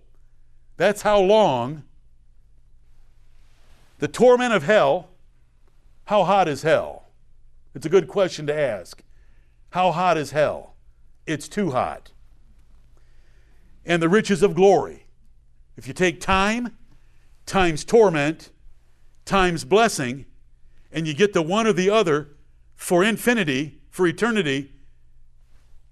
that's 0.78 1.02
how 1.02 1.20
long. 1.20 1.84
The 3.98 4.08
torment 4.08 4.54
of 4.54 4.64
hell, 4.64 5.10
how 6.06 6.24
hot 6.24 6.48
is 6.48 6.62
hell? 6.62 7.10
It's 7.76 7.86
a 7.86 7.90
good 7.90 8.08
question 8.08 8.48
to 8.48 8.58
ask. 8.58 9.04
How 9.72 9.92
hot 9.92 10.18
is 10.18 10.32
hell? 10.32 10.76
It's 11.28 11.48
too 11.48 11.72
hot. 11.72 12.12
And 13.86 14.02
the 14.02 14.10
riches 14.10 14.44
of 14.44 14.56
glory. 14.56 15.06
If 15.78 15.88
you 15.88 15.94
take 15.94 16.20
time 16.20 16.78
times 17.46 17.84
torment 17.84 18.52
times 19.26 19.64
blessing, 19.64 20.26
and 20.92 21.08
you 21.08 21.14
get 21.14 21.34
the 21.34 21.42
one 21.42 21.68
or 21.68 21.74
the 21.74 21.90
other 21.90 22.30
for 22.76 23.04
infinity, 23.04 23.80
for 23.90 24.08
eternity, 24.08 24.72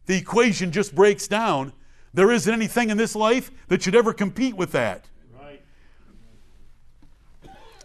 the 0.08 0.18
equation 0.18 0.72
just 0.72 0.96
breaks 0.96 1.28
down. 1.28 1.74
There 2.14 2.32
isn't 2.32 2.52
anything 2.52 2.90
in 2.90 2.98
this 2.98 3.16
life 3.16 3.52
that 3.68 3.84
should 3.84 3.96
ever 3.96 4.12
compete 4.14 4.56
with 4.56 4.72
that. 4.72 5.08
Right. 5.40 5.62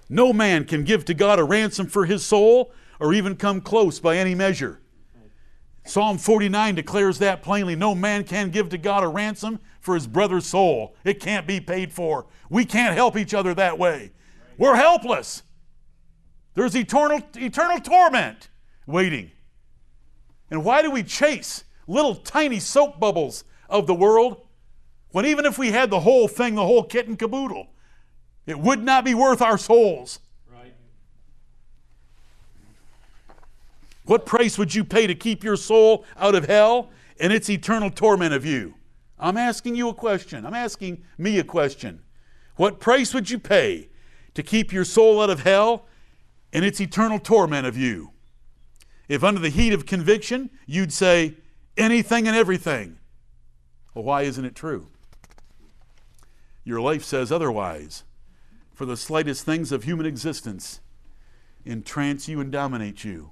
No 0.09 0.33
man 0.33 0.65
can 0.65 0.85
give 0.85 1.05
to 1.07 1.15
God 1.15 1.39
a 1.39 1.45
ransom 1.45 1.87
for 1.87 2.07
his 2.07 2.25
soul 2.25 2.73
or 2.99 3.13
even 3.13 3.37
come 3.37 3.61
close 3.61 4.01
by 4.01 4.17
any 4.17 4.35
measure. 4.35 4.81
Psalm 5.85 6.17
49 6.17 6.77
declares 6.77 7.19
that 7.19 7.43
plainly. 7.43 7.75
No 7.75 7.95
man 7.95 8.25
can 8.25 8.51
give 8.51 8.69
to 8.71 8.79
God 8.79 9.03
a 9.03 9.09
ransom 9.09 9.59
for 9.83 9.95
his 9.95 10.07
brother's 10.07 10.47
soul. 10.47 10.95
It 11.05 11.21
can't 11.21 11.47
be 11.47 11.61
paid 11.61 11.93
for. 11.93 12.27
We 12.49 12.65
can't 12.65 12.95
help 12.95 13.17
each 13.17 13.35
other 13.35 13.53
that 13.55 13.79
way. 13.79 14.12
We're 14.57 14.77
helpless. 14.77 15.43
There's 16.55 16.77
eternal, 16.77 17.21
eternal 17.37 17.81
torment 17.81 18.49
waiting. 18.87 19.33
And 20.51 20.65
why 20.65 20.83
do 20.83 20.91
we 20.91 21.03
chase 21.03 21.65
little 21.87 22.15
tiny 22.15 22.61
soap 22.61 23.01
bubbles 23.01 23.45
of 23.69 23.87
the 23.87 23.95
world 23.95 24.47
when 25.11 25.27
even 25.27 25.45
if 25.45 25.59
we 25.59 25.73
had 25.73 25.91
the 25.91 26.01
whole 26.01 26.29
thing, 26.29 26.55
the 26.55 26.65
whole 26.65 26.85
kit 26.85 27.09
and 27.09 27.19
caboodle, 27.19 27.69
it 28.47 28.59
would 28.59 28.83
not 28.85 29.05
be 29.05 29.15
worth 29.15 29.43
our 29.43 29.59
souls? 29.59 30.21
Right. 30.49 30.75
What 34.05 34.27
price 34.27 34.59
would 34.59 34.75
you 34.75 34.85
pay 34.85 35.09
to 35.09 35.15
keep 35.15 35.43
your 35.43 35.57
soul 35.57 36.05
out 36.17 36.37
of 36.37 36.47
hell 36.47 36.91
and 37.19 37.33
its 37.33 37.51
eternal 37.51 37.91
torment 37.91 38.33
of 38.33 38.47
you? 38.47 38.75
I'm 39.23 39.37
asking 39.37 39.76
you 39.76 39.88
a 39.88 39.95
question. 39.95 40.45
I'm 40.45 40.52
asking 40.52 41.05
me 41.17 41.38
a 41.38 41.45
question. 41.45 42.02
What 42.57 42.81
price 42.81 43.14
would 43.14 43.31
you 43.31 43.38
pay 43.38 43.88
to 44.35 44.43
keep 44.43 44.73
your 44.73 44.85
soul 44.85 45.23
out 45.23 45.31
of 45.31 45.45
hell 45.45 45.87
and 46.52 46.64
its 46.64 46.81
eternal 46.81 47.21
torment 47.21 47.64
of 47.64 47.76
you? 47.76 48.11
If 49.09 49.23
under 49.23 49.41
the 49.41 49.49
heat 49.49 49.73
of 49.73 49.87
conviction 49.87 50.50
you'd 50.67 50.93
say 50.93 51.37
anything 51.76 52.26
and 52.26 52.37
everything, 52.37 52.99
well, 53.95 54.05
why 54.05 54.23
isn't 54.23 54.45
it 54.45 54.57
true? 54.57 54.88
Your 56.64 56.81
life 56.81 57.05
says 57.05 57.31
otherwise. 57.31 58.02
For 58.75 58.87
the 58.87 58.97
slightest 58.97 59.45
things 59.45 59.71
of 59.71 59.85
human 59.85 60.07
existence 60.07 60.81
entrance 61.64 62.26
you 62.26 62.41
and 62.41 62.50
dominate 62.50 63.05
you 63.05 63.31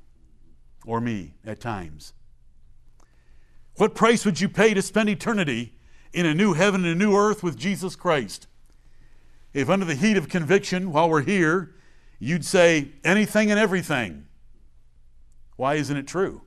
or 0.86 1.00
me 1.00 1.34
at 1.44 1.58
times. 1.58 2.12
What 3.76 3.96
price 3.96 4.24
would 4.24 4.40
you 4.40 4.48
pay 4.48 4.74
to 4.74 4.82
spend 4.82 5.08
eternity 5.08 5.74
in 6.12 6.26
a 6.26 6.34
new 6.34 6.54
heaven 6.54 6.84
and 6.84 6.92
a 6.92 7.04
new 7.04 7.16
earth 7.16 7.42
with 7.42 7.56
Jesus 7.56 7.96
Christ? 7.96 8.46
If, 9.52 9.68
under 9.68 9.84
the 9.84 9.94
heat 9.94 10.16
of 10.16 10.28
conviction 10.28 10.92
while 10.92 11.08
we're 11.08 11.22
here, 11.22 11.74
you'd 12.18 12.44
say 12.44 12.88
anything 13.02 13.50
and 13.50 13.58
everything, 13.58 14.26
why 15.56 15.74
isn't 15.74 15.96
it 15.96 16.06
true? 16.06 16.42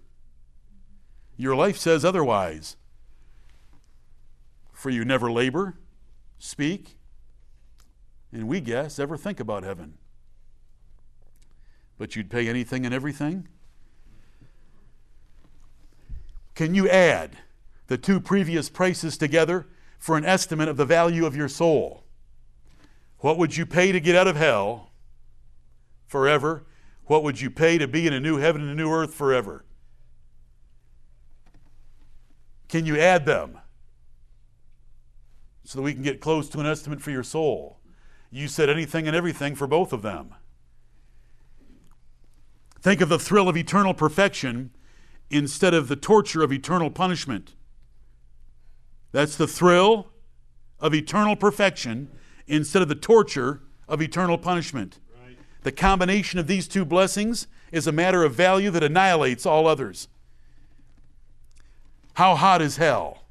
Your 1.38 1.56
life 1.56 1.78
says 1.78 2.06
otherwise. 2.06 2.78
For 4.72 4.90
you 4.90 5.06
never 5.06 5.32
labor, 5.32 5.76
speak, 6.40 6.98
and 8.32 8.48
we 8.48 8.60
guess 8.60 9.00
ever 9.00 9.18
think 9.18 9.40
about 9.40 9.64
heaven. 9.64 9.94
But 11.98 12.16
you'd 12.16 12.30
pay 12.30 12.48
anything 12.48 12.86
and 12.86 12.94
everything? 12.94 13.48
Can 16.56 16.76
you 16.76 16.90
add 16.90 17.38
the 17.88 17.98
two 17.98 18.20
previous 18.20 18.70
prices 18.70 19.18
together 19.18 19.68
for 20.00 20.18
an 20.18 20.26
estimate 20.26 20.70
of 20.70 20.78
the 20.78 20.86
value 20.86 21.26
of 21.26 21.36
your 21.36 21.48
soul? 21.48 22.04
What 23.20 23.38
would 23.38 23.56
you 23.56 23.66
pay 23.66 23.92
to 23.92 24.00
get 24.00 24.16
out 24.16 24.28
of 24.28 24.36
hell 24.36 24.92
forever? 26.08 26.66
What 27.06 27.24
would 27.24 27.42
you 27.42 27.50
pay 27.50 27.78
to 27.78 27.88
be 27.88 28.08
in 28.08 28.14
a 28.14 28.20
new 28.20 28.38
heaven 28.38 28.62
and 28.62 28.72
a 28.72 28.76
new 28.76 28.92
earth 28.92 29.14
forever? 29.14 29.66
Can 32.70 32.86
you 32.86 32.98
add 33.00 33.26
them 33.26 33.60
so 35.64 35.78
that 35.78 35.84
we 35.84 35.94
can 35.94 36.04
get 36.04 36.22
close 36.22 36.50
to 36.50 36.60
an 36.60 36.66
estimate 36.66 37.02
for 37.02 37.12
your 37.12 37.24
soul? 37.24 37.80
You 38.32 38.48
said 38.48 38.70
anything 38.70 39.08
and 39.08 39.16
everything 39.16 39.56
for 39.56 39.68
both 39.68 39.94
of 39.94 40.02
them. 40.02 40.34
Think 42.82 43.00
of 43.00 43.10
the 43.10 43.20
thrill 43.20 43.48
of 43.48 43.56
eternal 43.56 43.94
perfection 43.94 44.72
instead 45.30 45.74
of 45.74 45.88
the 45.88 45.96
torture 45.96 46.44
of 46.44 46.52
eternal 46.52 46.90
punishment. 46.90 47.56
That's 49.14 49.38
the 49.38 49.48
thrill 49.48 50.08
of 50.80 50.94
eternal 50.94 51.38
perfection 51.38 52.10
instead 52.48 52.82
of 52.82 52.90
the 52.90 52.96
torture 52.96 53.62
of 53.88 54.02
eternal 54.02 54.38
punishment. 54.38 55.00
Right. 55.24 55.38
The 55.62 55.72
combination 55.72 56.40
of 56.40 56.48
these 56.48 56.68
two 56.68 56.84
blessings 56.84 57.48
is 57.72 57.88
a 57.88 57.94
matter 57.94 58.24
of 58.24 58.34
value 58.34 58.72
that 58.72 58.84
annihilates 58.84 59.46
all 59.46 59.68
others. 59.68 60.10
How 62.16 62.36
hot 62.36 62.62
is 62.62 62.78
hell? 62.78 63.24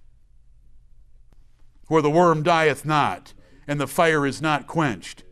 Where 1.88 2.02
the 2.02 2.10
worm 2.10 2.42
dieth 2.42 2.84
not, 2.84 3.34
and 3.66 3.80
the 3.80 3.86
fire 3.86 4.24
is 4.24 4.40
not 4.40 4.66
quenched. 4.66 5.24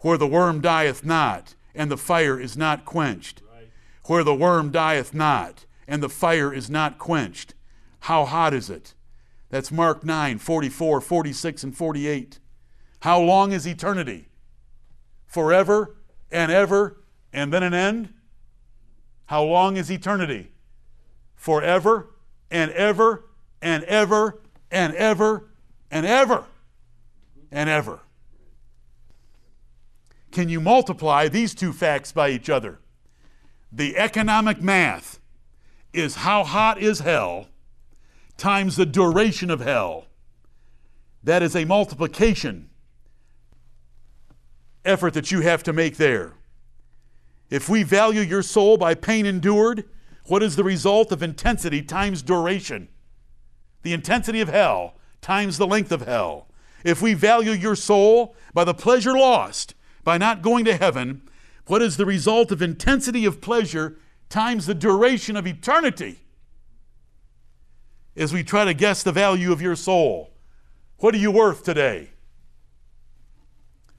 Where 0.00 0.18
the 0.18 0.26
worm 0.26 0.60
dieth 0.60 1.04
not, 1.04 1.54
and 1.74 1.90
the 1.90 1.96
fire 1.96 2.38
is 2.38 2.56
not 2.56 2.84
quenched. 2.84 3.42
Where 4.04 4.22
the 4.22 4.34
worm 4.34 4.70
dieth 4.70 5.14
not, 5.14 5.64
and 5.88 6.02
the 6.02 6.08
fire 6.08 6.52
is 6.52 6.68
not 6.68 6.98
quenched. 6.98 7.54
How 8.00 8.26
hot 8.26 8.52
is 8.52 8.68
it? 8.68 8.94
That's 9.52 9.70
Mark 9.70 10.02
9, 10.02 10.38
44, 10.38 11.02
46, 11.02 11.64
and 11.64 11.76
48. 11.76 12.38
How 13.00 13.20
long 13.20 13.52
is 13.52 13.68
eternity? 13.68 14.28
Forever 15.26 15.94
and 16.30 16.50
ever 16.50 17.02
and 17.34 17.52
then 17.52 17.62
an 17.62 17.74
end? 17.74 18.14
How 19.26 19.44
long 19.44 19.76
is 19.76 19.92
eternity? 19.92 20.52
Forever 21.34 22.14
and 22.50 22.70
ever 22.70 23.28
and 23.60 23.84
ever 23.84 24.40
and 24.70 24.94
ever 24.94 25.50
and 25.90 26.06
ever 26.06 26.44
and 27.50 27.68
ever. 27.68 28.00
Can 30.30 30.48
you 30.48 30.62
multiply 30.62 31.28
these 31.28 31.54
two 31.54 31.74
facts 31.74 32.10
by 32.10 32.30
each 32.30 32.48
other? 32.48 32.78
The 33.70 33.98
economic 33.98 34.62
math 34.62 35.20
is 35.92 36.16
how 36.16 36.42
hot 36.42 36.78
is 36.78 37.00
hell 37.00 37.48
times 38.42 38.74
the 38.74 38.84
duration 38.84 39.50
of 39.50 39.60
hell. 39.60 40.06
That 41.22 41.44
is 41.44 41.54
a 41.54 41.64
multiplication 41.64 42.70
effort 44.84 45.14
that 45.14 45.30
you 45.30 45.42
have 45.42 45.62
to 45.62 45.72
make 45.72 45.96
there. 45.96 46.32
If 47.50 47.68
we 47.68 47.84
value 47.84 48.20
your 48.20 48.42
soul 48.42 48.76
by 48.76 48.96
pain 48.96 49.26
endured, 49.26 49.84
what 50.24 50.42
is 50.42 50.56
the 50.56 50.64
result 50.64 51.12
of 51.12 51.22
intensity 51.22 51.82
times 51.82 52.20
duration? 52.20 52.88
The 53.82 53.92
intensity 53.92 54.40
of 54.40 54.48
hell 54.48 54.96
times 55.20 55.56
the 55.56 55.66
length 55.68 55.92
of 55.92 56.02
hell. 56.02 56.48
If 56.84 57.00
we 57.00 57.14
value 57.14 57.52
your 57.52 57.76
soul 57.76 58.34
by 58.52 58.64
the 58.64 58.74
pleasure 58.74 59.16
lost 59.16 59.76
by 60.02 60.18
not 60.18 60.42
going 60.42 60.64
to 60.64 60.76
heaven, 60.76 61.22
what 61.68 61.80
is 61.80 61.96
the 61.96 62.06
result 62.06 62.50
of 62.50 62.60
intensity 62.60 63.24
of 63.24 63.40
pleasure 63.40 63.98
times 64.28 64.66
the 64.66 64.74
duration 64.74 65.36
of 65.36 65.46
eternity 65.46 66.22
as 68.16 68.32
we 68.32 68.42
try 68.42 68.64
to 68.64 68.74
guess 68.74 69.02
the 69.02 69.12
value 69.12 69.52
of 69.52 69.62
your 69.62 69.76
soul. 69.76 70.30
What 70.98 71.14
are 71.14 71.18
you 71.18 71.30
worth 71.30 71.64
today? 71.64 72.10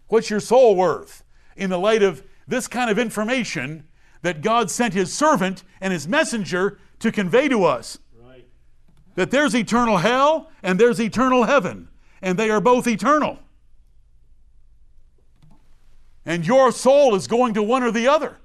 What's 0.07 0.29
your 0.29 0.39
soul 0.39 0.75
worth 0.75 1.23
in 1.55 1.69
the 1.69 1.79
light 1.79 2.03
of 2.03 2.23
this 2.47 2.67
kind 2.67 2.89
of 2.89 2.99
information 2.99 3.87
that 4.23 4.41
God 4.41 4.71
sent 4.71 4.93
his 4.93 5.13
servant 5.13 5.63
and 5.79 5.93
his 5.93 6.07
messenger 6.07 6.79
to 6.99 7.11
convey 7.11 7.47
to 7.49 7.65
us. 7.65 7.99
Right. 8.17 8.47
That 9.15 9.31
there's 9.31 9.55
eternal 9.55 9.97
hell 9.97 10.49
and 10.63 10.79
there's 10.79 10.99
eternal 10.99 11.43
heaven, 11.43 11.89
and 12.21 12.39
they 12.39 12.49
are 12.49 12.61
both 12.61 12.87
eternal. 12.87 13.39
And 16.25 16.47
your 16.47 16.71
soul 16.71 17.15
is 17.15 17.27
going 17.27 17.53
to 17.55 17.61
one 17.61 17.83
or 17.83 17.91
the 17.91 18.07
other. 18.07 18.37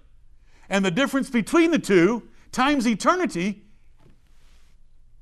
And 0.68 0.84
the 0.84 0.90
difference 0.90 1.30
between 1.30 1.70
the 1.70 1.78
two 1.78 2.28
times 2.50 2.87
eternity, 2.87 3.62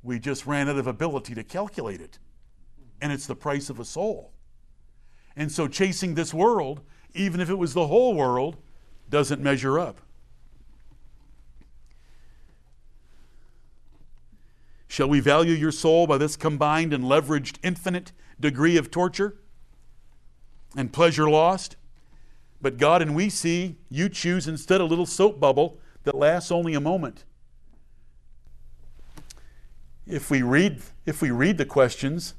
we 0.07 0.21
just 0.21 0.47
ran 0.47 0.69
out 0.69 0.79
of 0.79 0.87
ability 0.87 1.35
to 1.35 1.43
calculate 1.43 2.01
it. 2.01 2.21
And 3.03 3.13
it's 3.13 3.27
the 3.27 3.35
price 3.35 3.69
of 3.69 3.81
a 3.81 3.85
soul. 3.85 4.33
And 5.35 5.51
so 5.51 5.67
chasing 5.67 6.15
this 6.15 6.33
world, 6.33 6.81
even 7.13 7.41
if 7.41 7.51
it 7.51 7.59
was 7.59 7.75
the 7.75 7.89
whole 7.89 8.15
world, 8.15 8.57
doesn't 9.11 9.43
measure 9.43 9.79
up. 9.79 10.01
Shall 14.87 15.09
we 15.09 15.19
value 15.19 15.53
your 15.53 15.73
soul 15.73 16.07
by 16.07 16.19
this 16.19 16.37
combined 16.37 16.93
and 16.95 17.05
leveraged 17.05 17.59
infinite 17.63 18.13
degree 18.39 18.77
of 18.77 18.91
torture 18.91 19.37
and 20.77 20.93
pleasure 20.93 21.29
lost? 21.29 21.77
But 22.63 22.79
God 22.79 23.03
and 23.03 23.15
we 23.15 23.29
see 23.29 23.77
you 23.91 24.09
choose 24.09 24.47
instead 24.47 24.81
a 24.81 24.85
little 24.85 25.05
soap 25.05 25.41
bubble 25.41 25.79
that 26.05 26.15
lasts 26.15 26.53
only 26.53 26.75
a 26.75 26.81
moment. 26.81 27.25
If 30.07 30.31
we 30.31 30.43
read, 30.43 30.83
if 31.05 31.21
we 31.21 31.31
read 31.31 31.59
the 31.59 31.67
questions, 31.67 32.35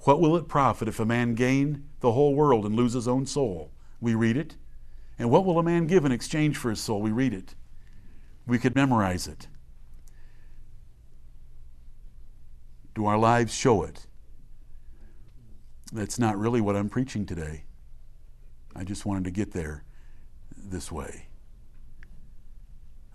what 0.00 0.20
will 0.20 0.36
it 0.36 0.48
profit 0.48 0.88
if 0.88 1.00
a 1.00 1.06
man 1.06 1.34
gain 1.34 1.88
the 2.00 2.12
whole 2.12 2.34
world 2.34 2.66
and 2.66 2.76
lose 2.76 2.92
his 2.92 3.08
own 3.08 3.24
soul? 3.24 3.72
We 4.00 4.14
read 4.14 4.36
it. 4.36 4.56
And 5.18 5.30
what 5.30 5.44
will 5.44 5.58
a 5.58 5.62
man 5.62 5.86
give 5.86 6.04
in 6.04 6.12
exchange 6.12 6.56
for 6.56 6.70
his 6.70 6.80
soul? 6.80 7.00
We 7.00 7.12
read 7.12 7.32
it. 7.32 7.54
We 8.46 8.58
could 8.58 8.74
memorize 8.74 9.26
it. 9.26 9.48
Do 12.94 13.06
our 13.06 13.18
lives 13.18 13.54
show 13.54 13.82
it? 13.82 14.06
That's 15.92 16.18
not 16.18 16.38
really 16.38 16.60
what 16.60 16.76
I'm 16.76 16.88
preaching 16.88 17.24
today. 17.24 17.64
I 18.76 18.84
just 18.84 19.06
wanted 19.06 19.24
to 19.24 19.30
get 19.30 19.52
there 19.52 19.84
this 20.56 20.92
way. 20.92 21.28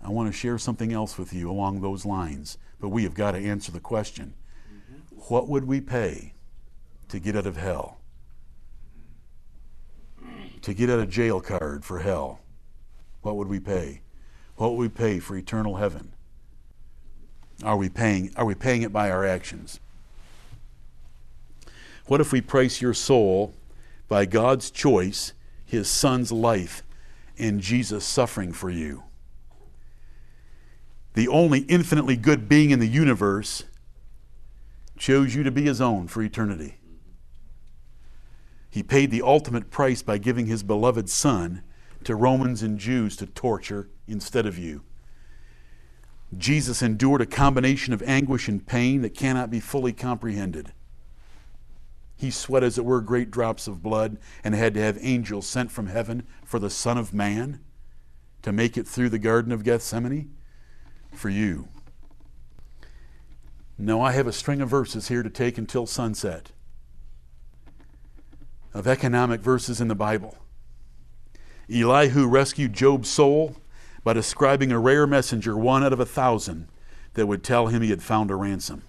I 0.02 0.08
want 0.08 0.32
to 0.32 0.36
share 0.36 0.58
something 0.58 0.92
else 0.92 1.18
with 1.18 1.32
you 1.32 1.50
along 1.50 1.80
those 1.80 2.06
lines, 2.06 2.56
but 2.80 2.88
we 2.88 3.02
have 3.04 3.14
got 3.14 3.32
to 3.32 3.38
answer 3.38 3.70
the 3.70 3.80
question 3.80 4.34
mm-hmm. 4.68 5.16
what 5.32 5.48
would 5.48 5.64
we 5.64 5.80
pay 5.80 6.32
to 7.08 7.18
get 7.18 7.36
out 7.36 7.46
of 7.46 7.56
hell? 7.56 7.98
To 10.62 10.74
get 10.74 10.90
out 10.90 10.98
of 10.98 11.08
jail 11.08 11.40
card 11.40 11.84
for 11.84 12.00
hell? 12.00 12.40
What 13.22 13.36
would 13.36 13.48
we 13.48 13.60
pay? 13.60 14.02
What 14.56 14.72
would 14.72 14.78
we 14.78 14.88
pay 14.88 15.18
for 15.18 15.36
eternal 15.36 15.76
heaven? 15.76 16.12
Are 17.64 17.76
we 17.76 17.88
paying, 17.88 18.32
are 18.36 18.44
we 18.44 18.54
paying 18.54 18.82
it 18.82 18.92
by 18.92 19.10
our 19.10 19.24
actions? 19.24 19.80
What 22.06 22.20
if 22.20 22.32
we 22.32 22.40
price 22.40 22.80
your 22.80 22.94
soul 22.94 23.54
by 24.08 24.26
God's 24.26 24.70
choice 24.70 25.32
his 25.70 25.88
son's 25.88 26.32
life 26.32 26.82
and 27.38 27.60
Jesus 27.60 28.04
suffering 28.04 28.52
for 28.52 28.68
you. 28.70 29.04
The 31.14 31.28
only 31.28 31.60
infinitely 31.60 32.16
good 32.16 32.48
being 32.48 32.70
in 32.70 32.78
the 32.78 32.86
universe 32.86 33.64
chose 34.96 35.34
you 35.34 35.42
to 35.42 35.50
be 35.50 35.62
his 35.62 35.80
own 35.80 36.06
for 36.06 36.22
eternity. 36.22 36.76
He 38.70 38.82
paid 38.82 39.10
the 39.10 39.22
ultimate 39.22 39.70
price 39.70 40.02
by 40.02 40.18
giving 40.18 40.46
his 40.46 40.62
beloved 40.62 41.08
son 41.10 41.62
to 42.04 42.14
Romans 42.14 42.62
and 42.62 42.78
Jews 42.78 43.16
to 43.16 43.26
torture 43.26 43.88
instead 44.06 44.46
of 44.46 44.58
you. 44.58 44.82
Jesus 46.36 46.80
endured 46.80 47.20
a 47.20 47.26
combination 47.26 47.92
of 47.92 48.02
anguish 48.02 48.46
and 48.46 48.64
pain 48.64 49.02
that 49.02 49.16
cannot 49.16 49.50
be 49.50 49.58
fully 49.58 49.92
comprehended. 49.92 50.72
He 52.16 52.30
sweat, 52.30 52.62
as 52.62 52.78
it 52.78 52.84
were, 52.84 53.00
great 53.00 53.30
drops 53.30 53.66
of 53.66 53.82
blood 53.82 54.18
and 54.44 54.54
had 54.54 54.74
to 54.74 54.80
have 54.80 54.98
angels 55.00 55.46
sent 55.48 55.72
from 55.72 55.88
heaven 55.88 56.24
for 56.44 56.60
the 56.60 56.70
Son 56.70 56.98
of 56.98 57.12
Man 57.12 57.60
to 58.42 58.52
make 58.52 58.76
it 58.76 58.86
through 58.86 59.08
the 59.08 59.18
Garden 59.18 59.50
of 59.50 59.64
Gethsemane 59.64 60.30
for 61.12 61.28
you. 61.28 61.68
No, 63.78 64.02
I 64.02 64.12
have 64.12 64.26
a 64.26 64.32
string 64.32 64.60
of 64.60 64.68
verses 64.68 65.08
here 65.08 65.22
to 65.22 65.30
take 65.30 65.56
until 65.56 65.86
sunset 65.86 66.52
of 68.72 68.86
economic 68.86 69.40
verses 69.40 69.80
in 69.80 69.88
the 69.88 69.94
Bible. 69.94 70.36
Elihu 71.72 72.26
rescued 72.26 72.72
Job's 72.72 73.08
soul 73.08 73.56
by 74.04 74.12
describing 74.12 74.72
a 74.72 74.78
rare 74.78 75.06
messenger, 75.06 75.56
one 75.56 75.84
out 75.84 75.92
of 75.92 76.00
a 76.00 76.06
thousand, 76.06 76.68
that 77.14 77.26
would 77.26 77.42
tell 77.42 77.66
him 77.66 77.82
he 77.82 77.90
had 77.90 78.02
found 78.02 78.30
a 78.30 78.36
ransom. 78.36 78.82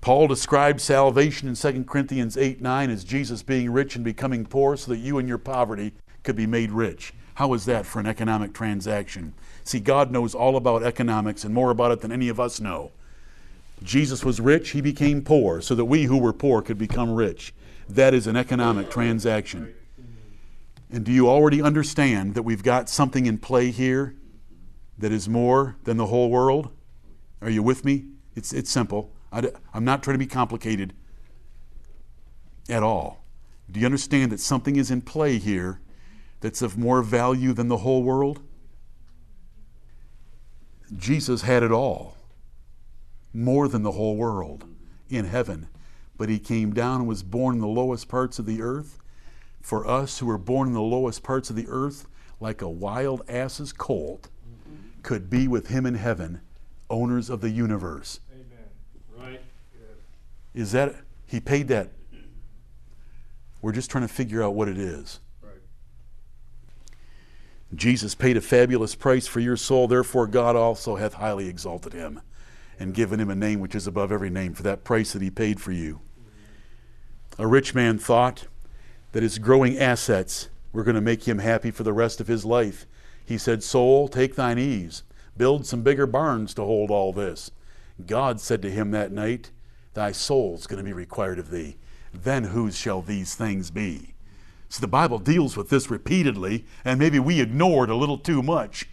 Paul 0.00 0.26
described 0.26 0.80
salvation 0.80 1.48
in 1.48 1.54
2 1.54 1.84
Corinthians 1.84 2.36
8 2.36 2.60
9 2.60 2.90
as 2.90 3.04
Jesus 3.04 3.42
being 3.42 3.70
rich 3.70 3.96
and 3.96 4.04
becoming 4.04 4.46
poor 4.46 4.76
so 4.76 4.92
that 4.92 4.98
you 4.98 5.18
in 5.18 5.28
your 5.28 5.38
poverty 5.38 5.92
could 6.22 6.36
be 6.36 6.46
made 6.46 6.70
rich. 6.70 7.12
How 7.38 7.54
is 7.54 7.66
that 7.66 7.86
for 7.86 8.00
an 8.00 8.06
economic 8.06 8.52
transaction? 8.52 9.32
See, 9.62 9.78
God 9.78 10.10
knows 10.10 10.34
all 10.34 10.56
about 10.56 10.82
economics 10.82 11.44
and 11.44 11.54
more 11.54 11.70
about 11.70 11.92
it 11.92 12.00
than 12.00 12.10
any 12.10 12.28
of 12.28 12.40
us 12.40 12.58
know. 12.58 12.90
Jesus 13.80 14.24
was 14.24 14.40
rich, 14.40 14.70
he 14.70 14.80
became 14.80 15.22
poor 15.22 15.60
so 15.60 15.76
that 15.76 15.84
we 15.84 16.02
who 16.02 16.18
were 16.18 16.32
poor 16.32 16.62
could 16.62 16.78
become 16.78 17.14
rich. 17.14 17.54
That 17.88 18.12
is 18.12 18.26
an 18.26 18.34
economic 18.34 18.90
transaction. 18.90 19.72
And 20.90 21.04
do 21.04 21.12
you 21.12 21.28
already 21.28 21.62
understand 21.62 22.34
that 22.34 22.42
we've 22.42 22.64
got 22.64 22.88
something 22.88 23.26
in 23.26 23.38
play 23.38 23.70
here 23.70 24.16
that 24.98 25.12
is 25.12 25.28
more 25.28 25.76
than 25.84 25.96
the 25.96 26.06
whole 26.06 26.30
world? 26.30 26.70
Are 27.40 27.50
you 27.50 27.62
with 27.62 27.84
me? 27.84 28.06
It's, 28.34 28.52
it's 28.52 28.68
simple. 28.68 29.12
I, 29.30 29.48
am 29.72 29.84
not 29.84 30.02
trying 30.02 30.14
to 30.14 30.18
be 30.18 30.26
complicated 30.26 30.92
at 32.68 32.82
all. 32.82 33.22
Do 33.70 33.78
you 33.78 33.86
understand 33.86 34.32
that 34.32 34.40
something 34.40 34.74
is 34.74 34.90
in 34.90 35.02
play 35.02 35.38
here 35.38 35.78
that's 36.40 36.62
of 36.62 36.78
more 36.78 37.02
value 37.02 37.52
than 37.52 37.68
the 37.68 37.78
whole 37.78 38.02
world? 38.02 38.40
Jesus 40.96 41.42
had 41.42 41.62
it 41.62 41.72
all, 41.72 42.16
more 43.32 43.68
than 43.68 43.82
the 43.82 43.92
whole 43.92 44.16
world 44.16 44.64
in 45.08 45.26
heaven. 45.26 45.68
But 46.16 46.28
he 46.28 46.38
came 46.38 46.72
down 46.72 47.00
and 47.00 47.08
was 47.08 47.22
born 47.22 47.56
in 47.56 47.60
the 47.60 47.68
lowest 47.68 48.08
parts 48.08 48.38
of 48.38 48.46
the 48.46 48.62
earth. 48.62 48.98
For 49.60 49.86
us 49.86 50.18
who 50.18 50.26
were 50.26 50.38
born 50.38 50.68
in 50.68 50.74
the 50.74 50.80
lowest 50.80 51.22
parts 51.22 51.50
of 51.50 51.56
the 51.56 51.66
earth, 51.68 52.06
like 52.40 52.62
a 52.62 52.68
wild 52.68 53.22
ass's 53.28 53.72
colt, 53.72 54.28
could 55.02 55.28
be 55.30 55.46
with 55.46 55.68
him 55.68 55.86
in 55.86 55.94
heaven, 55.94 56.40
owners 56.90 57.30
of 57.30 57.40
the 57.40 57.50
universe. 57.50 58.20
Amen. 58.32 59.30
Right. 59.32 59.40
Is 60.54 60.72
that, 60.72 60.96
he 61.26 61.40
paid 61.40 61.68
that. 61.68 61.90
We're 63.60 63.72
just 63.72 63.90
trying 63.90 64.06
to 64.06 64.12
figure 64.12 64.42
out 64.42 64.54
what 64.54 64.68
it 64.68 64.78
is. 64.78 65.20
Jesus 67.74 68.14
paid 68.14 68.36
a 68.36 68.40
fabulous 68.40 68.94
price 68.94 69.26
for 69.26 69.40
your 69.40 69.56
soul, 69.56 69.88
therefore 69.88 70.26
God 70.26 70.56
also 70.56 70.96
hath 70.96 71.14
highly 71.14 71.48
exalted 71.48 71.92
him 71.92 72.20
and 72.78 72.94
given 72.94 73.20
him 73.20 73.30
a 73.30 73.34
name 73.34 73.60
which 73.60 73.74
is 73.74 73.86
above 73.86 74.10
every 74.10 74.30
name 74.30 74.54
for 74.54 74.62
that 74.62 74.84
price 74.84 75.12
that 75.12 75.22
he 75.22 75.30
paid 75.30 75.60
for 75.60 75.72
you. 75.72 76.00
A 77.38 77.46
rich 77.46 77.74
man 77.74 77.98
thought 77.98 78.46
that 79.12 79.22
his 79.22 79.38
growing 79.38 79.78
assets 79.78 80.48
were 80.72 80.84
going 80.84 80.94
to 80.94 81.00
make 81.00 81.26
him 81.26 81.38
happy 81.38 81.70
for 81.70 81.82
the 81.82 81.92
rest 81.92 82.20
of 82.20 82.26
his 82.26 82.44
life. 82.44 82.86
He 83.24 83.38
said, 83.38 83.62
Soul, 83.62 84.08
take 84.08 84.34
thine 84.34 84.58
ease, 84.58 85.02
build 85.36 85.66
some 85.66 85.82
bigger 85.82 86.06
barns 86.06 86.54
to 86.54 86.62
hold 86.62 86.90
all 86.90 87.12
this. 87.12 87.50
God 88.06 88.40
said 88.40 88.62
to 88.62 88.70
him 88.70 88.90
that 88.92 89.12
night, 89.12 89.50
thy 89.94 90.12
soul's 90.12 90.66
going 90.66 90.78
to 90.78 90.84
be 90.84 90.92
required 90.92 91.38
of 91.38 91.50
thee. 91.50 91.76
Then 92.14 92.44
whose 92.44 92.76
shall 92.76 93.02
these 93.02 93.34
things 93.34 93.70
be? 93.70 94.14
So 94.68 94.80
the 94.80 94.88
Bible 94.88 95.18
deals 95.18 95.56
with 95.56 95.70
this 95.70 95.90
repeatedly, 95.90 96.66
and 96.84 96.98
maybe 96.98 97.18
we 97.18 97.40
ignore 97.40 97.84
it 97.84 97.90
a 97.90 97.96
little 97.96 98.18
too 98.18 98.42
much. 98.42 98.86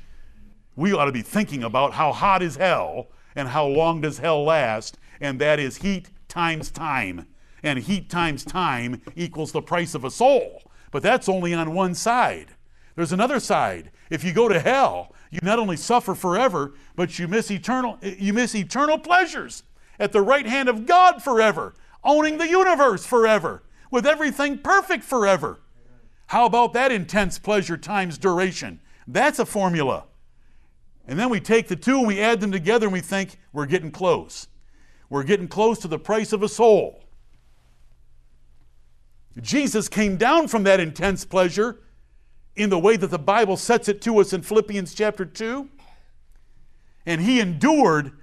We 0.75 0.93
ought 0.93 1.05
to 1.05 1.11
be 1.11 1.21
thinking 1.21 1.63
about 1.63 1.93
how 1.93 2.13
hot 2.13 2.41
is 2.41 2.55
hell 2.55 3.07
and 3.35 3.49
how 3.49 3.65
long 3.65 4.01
does 4.01 4.19
hell 4.19 4.43
last, 4.43 4.97
and 5.19 5.39
that 5.41 5.59
is 5.59 5.77
heat 5.77 6.09
times 6.29 6.71
time. 6.71 7.27
And 7.61 7.79
heat 7.79 8.09
times 8.09 8.45
time 8.45 9.01
equals 9.15 9.51
the 9.51 9.61
price 9.61 9.95
of 9.95 10.03
a 10.03 10.11
soul. 10.11 10.63
But 10.91 11.03
that's 11.03 11.27
only 11.27 11.53
on 11.53 11.73
one 11.73 11.93
side. 11.93 12.51
There's 12.95 13.11
another 13.11 13.41
side. 13.41 13.91
If 14.09 14.23
you 14.23 14.31
go 14.31 14.47
to 14.47 14.59
hell, 14.59 15.13
you 15.29 15.39
not 15.43 15.59
only 15.59 15.75
suffer 15.75 16.15
forever, 16.15 16.73
but 16.95 17.19
you 17.19 17.27
miss 17.27 17.51
eternal 17.51 17.97
you 18.01 18.31
miss 18.31 18.55
eternal 18.55 18.97
pleasures 18.97 19.63
at 19.99 20.13
the 20.13 20.21
right 20.21 20.45
hand 20.45 20.69
of 20.69 20.85
God 20.85 21.21
forever, 21.21 21.73
owning 22.03 22.37
the 22.37 22.47
universe 22.47 23.05
forever, 23.05 23.63
with 23.91 24.05
everything 24.05 24.59
perfect 24.59 25.03
forever. 25.03 25.59
How 26.27 26.45
about 26.45 26.73
that 26.73 26.91
intense 26.91 27.37
pleasure 27.39 27.77
times 27.77 28.17
duration? 28.17 28.79
That's 29.07 29.39
a 29.39 29.45
formula. 29.45 30.05
And 31.07 31.19
then 31.19 31.29
we 31.29 31.39
take 31.39 31.67
the 31.67 31.75
two 31.75 31.99
and 31.99 32.07
we 32.07 32.19
add 32.19 32.41
them 32.41 32.51
together 32.51 32.87
and 32.87 32.93
we 32.93 33.01
think 33.01 33.37
we're 33.53 33.67
getting 33.67 33.91
close. 33.91 34.47
We're 35.09 35.23
getting 35.23 35.47
close 35.47 35.77
to 35.79 35.87
the 35.87 35.99
price 35.99 36.33
of 36.33 36.41
a 36.41 36.49
soul. 36.49 37.03
Jesus 39.39 39.87
came 39.87 40.17
down 40.17 40.47
from 40.47 40.63
that 40.63 40.79
intense 40.79 41.25
pleasure 41.25 41.81
in 42.55 42.69
the 42.69 42.79
way 42.79 42.95
that 42.95 43.11
the 43.11 43.19
Bible 43.19 43.57
sets 43.57 43.87
it 43.87 44.01
to 44.01 44.17
us 44.19 44.33
in 44.33 44.41
Philippians 44.41 44.93
chapter 44.93 45.25
2. 45.25 45.69
And 47.05 47.21
he 47.21 47.39
endured 47.39 48.13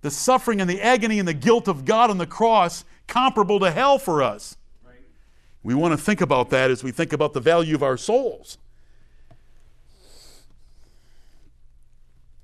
the 0.00 0.10
suffering 0.10 0.60
and 0.60 0.70
the 0.70 0.80
agony 0.80 1.18
and 1.18 1.28
the 1.28 1.34
guilt 1.34 1.68
of 1.68 1.84
God 1.84 2.08
on 2.08 2.18
the 2.18 2.26
cross, 2.26 2.84
comparable 3.06 3.60
to 3.60 3.70
hell 3.70 3.98
for 3.98 4.22
us. 4.22 4.56
We 5.62 5.74
want 5.74 5.92
to 5.92 5.98
think 5.98 6.20
about 6.20 6.50
that 6.50 6.70
as 6.70 6.82
we 6.82 6.90
think 6.90 7.12
about 7.12 7.32
the 7.32 7.40
value 7.40 7.74
of 7.74 7.82
our 7.82 7.96
souls. 7.96 8.58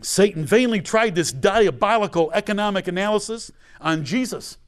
Satan 0.03 0.45
vainly 0.45 0.81
tried 0.81 1.15
this 1.15 1.33
diabolical 1.33 2.31
economic 2.33 2.87
analysis 2.87 3.51
on 3.81 4.05
Jesus. 4.05 4.59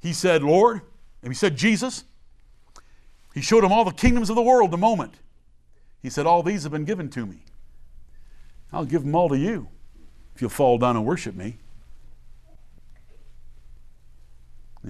He 0.00 0.12
said, 0.12 0.42
Lord, 0.42 0.80
and 1.22 1.32
he 1.32 1.36
said, 1.36 1.56
Jesus. 1.56 2.04
He 3.34 3.40
showed 3.40 3.64
him 3.64 3.72
all 3.72 3.84
the 3.84 3.90
kingdoms 3.90 4.30
of 4.30 4.36
the 4.36 4.42
world 4.42 4.70
the 4.70 4.78
moment. 4.78 5.14
He 6.02 6.10
said, 6.10 6.26
All 6.26 6.42
these 6.42 6.62
have 6.62 6.72
been 6.72 6.84
given 6.84 7.10
to 7.10 7.26
me. 7.26 7.44
I'll 8.72 8.84
give 8.84 9.02
them 9.02 9.14
all 9.14 9.28
to 9.28 9.36
you 9.36 9.68
if 10.34 10.40
you'll 10.40 10.50
fall 10.50 10.78
down 10.78 10.96
and 10.96 11.04
worship 11.04 11.34
me. 11.34 11.58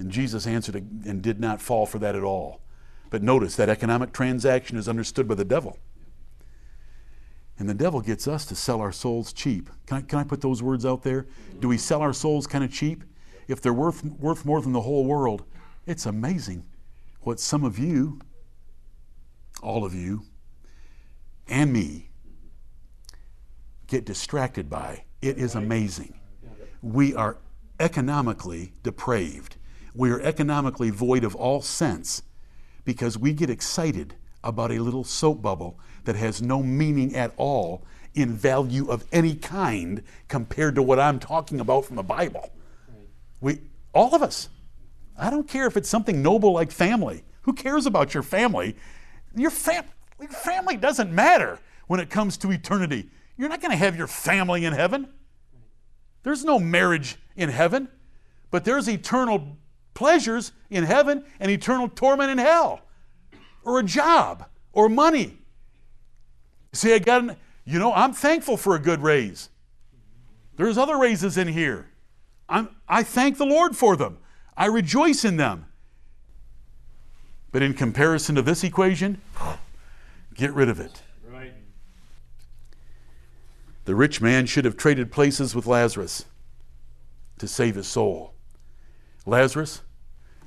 And 0.01 0.09
Jesus 0.09 0.47
answered 0.47 0.75
and 1.05 1.21
did 1.21 1.39
not 1.39 1.61
fall 1.61 1.85
for 1.85 1.99
that 1.99 2.15
at 2.15 2.23
all. 2.23 2.61
But 3.11 3.21
notice 3.21 3.55
that 3.57 3.69
economic 3.69 4.13
transaction 4.13 4.75
is 4.75 4.89
understood 4.89 5.27
by 5.27 5.35
the 5.35 5.45
devil. 5.45 5.77
And 7.59 7.69
the 7.69 7.75
devil 7.75 8.01
gets 8.01 8.27
us 8.27 8.43
to 8.47 8.55
sell 8.55 8.81
our 8.81 8.91
souls 8.91 9.31
cheap. 9.31 9.69
Can 9.85 9.97
I, 9.97 10.01
can 10.01 10.17
I 10.17 10.23
put 10.23 10.41
those 10.41 10.63
words 10.63 10.87
out 10.87 11.03
there? 11.03 11.27
Do 11.59 11.67
we 11.67 11.77
sell 11.77 12.01
our 12.01 12.13
souls 12.13 12.47
kind 12.47 12.63
of 12.63 12.73
cheap? 12.73 13.03
If 13.47 13.61
they're 13.61 13.73
worth, 13.73 14.03
worth 14.03 14.43
more 14.43 14.59
than 14.59 14.71
the 14.71 14.81
whole 14.81 15.05
world, 15.05 15.43
it's 15.85 16.07
amazing 16.07 16.65
what 17.19 17.39
some 17.39 17.63
of 17.63 17.77
you, 17.77 18.19
all 19.61 19.85
of 19.85 19.93
you, 19.93 20.23
and 21.47 21.71
me 21.71 22.09
get 23.85 24.03
distracted 24.03 24.67
by. 24.67 25.03
It 25.21 25.37
is 25.37 25.53
amazing. 25.53 26.19
We 26.81 27.13
are 27.13 27.37
economically 27.79 28.73
depraved. 28.81 29.57
We 29.93 30.11
are 30.11 30.21
economically 30.21 30.89
void 30.89 31.23
of 31.23 31.35
all 31.35 31.61
sense 31.61 32.23
because 32.85 33.17
we 33.17 33.33
get 33.33 33.49
excited 33.49 34.15
about 34.43 34.71
a 34.71 34.79
little 34.79 35.03
soap 35.03 35.41
bubble 35.41 35.79
that 36.05 36.15
has 36.15 36.41
no 36.41 36.63
meaning 36.63 37.15
at 37.15 37.33
all 37.37 37.83
in 38.13 38.33
value 38.33 38.89
of 38.89 39.05
any 39.11 39.35
kind 39.35 40.03
compared 40.27 40.75
to 40.75 40.83
what 40.83 40.99
I'm 40.99 41.19
talking 41.19 41.59
about 41.59 41.85
from 41.85 41.95
the 41.95 42.03
Bible. 42.03 42.51
We, 43.39 43.61
all 43.93 44.13
of 44.15 44.21
us. 44.21 44.49
I 45.17 45.29
don't 45.29 45.47
care 45.47 45.67
if 45.67 45.77
it's 45.77 45.89
something 45.89 46.21
noble 46.21 46.53
like 46.53 46.71
family. 46.71 47.23
Who 47.43 47.53
cares 47.53 47.85
about 47.85 48.13
your 48.13 48.23
family? 48.23 48.75
Your, 49.35 49.51
fam- 49.51 49.85
your 50.19 50.29
family 50.29 50.77
doesn't 50.77 51.11
matter 51.11 51.59
when 51.87 51.99
it 51.99 52.09
comes 52.09 52.37
to 52.37 52.51
eternity. 52.51 53.09
You're 53.37 53.49
not 53.49 53.61
going 53.61 53.71
to 53.71 53.77
have 53.77 53.95
your 53.95 54.07
family 54.07 54.65
in 54.65 54.73
heaven. 54.73 55.07
There's 56.23 56.43
no 56.43 56.59
marriage 56.59 57.17
in 57.35 57.49
heaven, 57.49 57.89
but 58.51 58.63
there's 58.63 58.87
eternal 58.87 59.57
pleasures 60.01 60.51
in 60.69 60.83
heaven 60.83 61.23
and 61.39 61.51
eternal 61.51 61.87
torment 61.87 62.31
in 62.31 62.37
hell, 62.37 62.81
or 63.63 63.79
a 63.79 63.83
job, 63.83 64.45
or 64.73 64.89
money, 64.89 65.41
See, 66.73 66.93
I 66.93 66.99
got 66.99 67.21
an, 67.21 67.37
you 67.65 67.79
know, 67.79 67.93
I'm 67.93 68.13
thankful 68.13 68.57
for 68.57 68.75
a 68.75 68.79
good 68.79 69.01
raise. 69.01 69.49
There's 70.55 70.77
other 70.77 70.97
raises 70.97 71.37
in 71.37 71.47
here. 71.47 71.89
I'm, 72.47 72.69
I 72.87 73.03
thank 73.03 73.37
the 73.37 73.45
Lord 73.45 73.75
for 73.75 73.95
them. 73.95 74.17
I 74.55 74.65
rejoice 74.65 75.25
in 75.25 75.37
them. 75.37 75.65
But 77.51 77.61
in 77.61 77.73
comparison 77.73 78.35
to 78.35 78.41
this 78.41 78.63
equation, 78.63 79.21
get 80.33 80.53
rid 80.53 80.69
of 80.69 80.79
it. 80.79 81.01
Right. 81.27 81.53
The 83.85 83.95
rich 83.95 84.21
man 84.21 84.45
should 84.45 84.63
have 84.63 84.77
traded 84.77 85.11
places 85.11 85.53
with 85.53 85.67
Lazarus 85.67 86.25
to 87.39 87.47
save 87.47 87.75
his 87.75 87.87
soul. 87.87 88.33
Lazarus, 89.25 89.81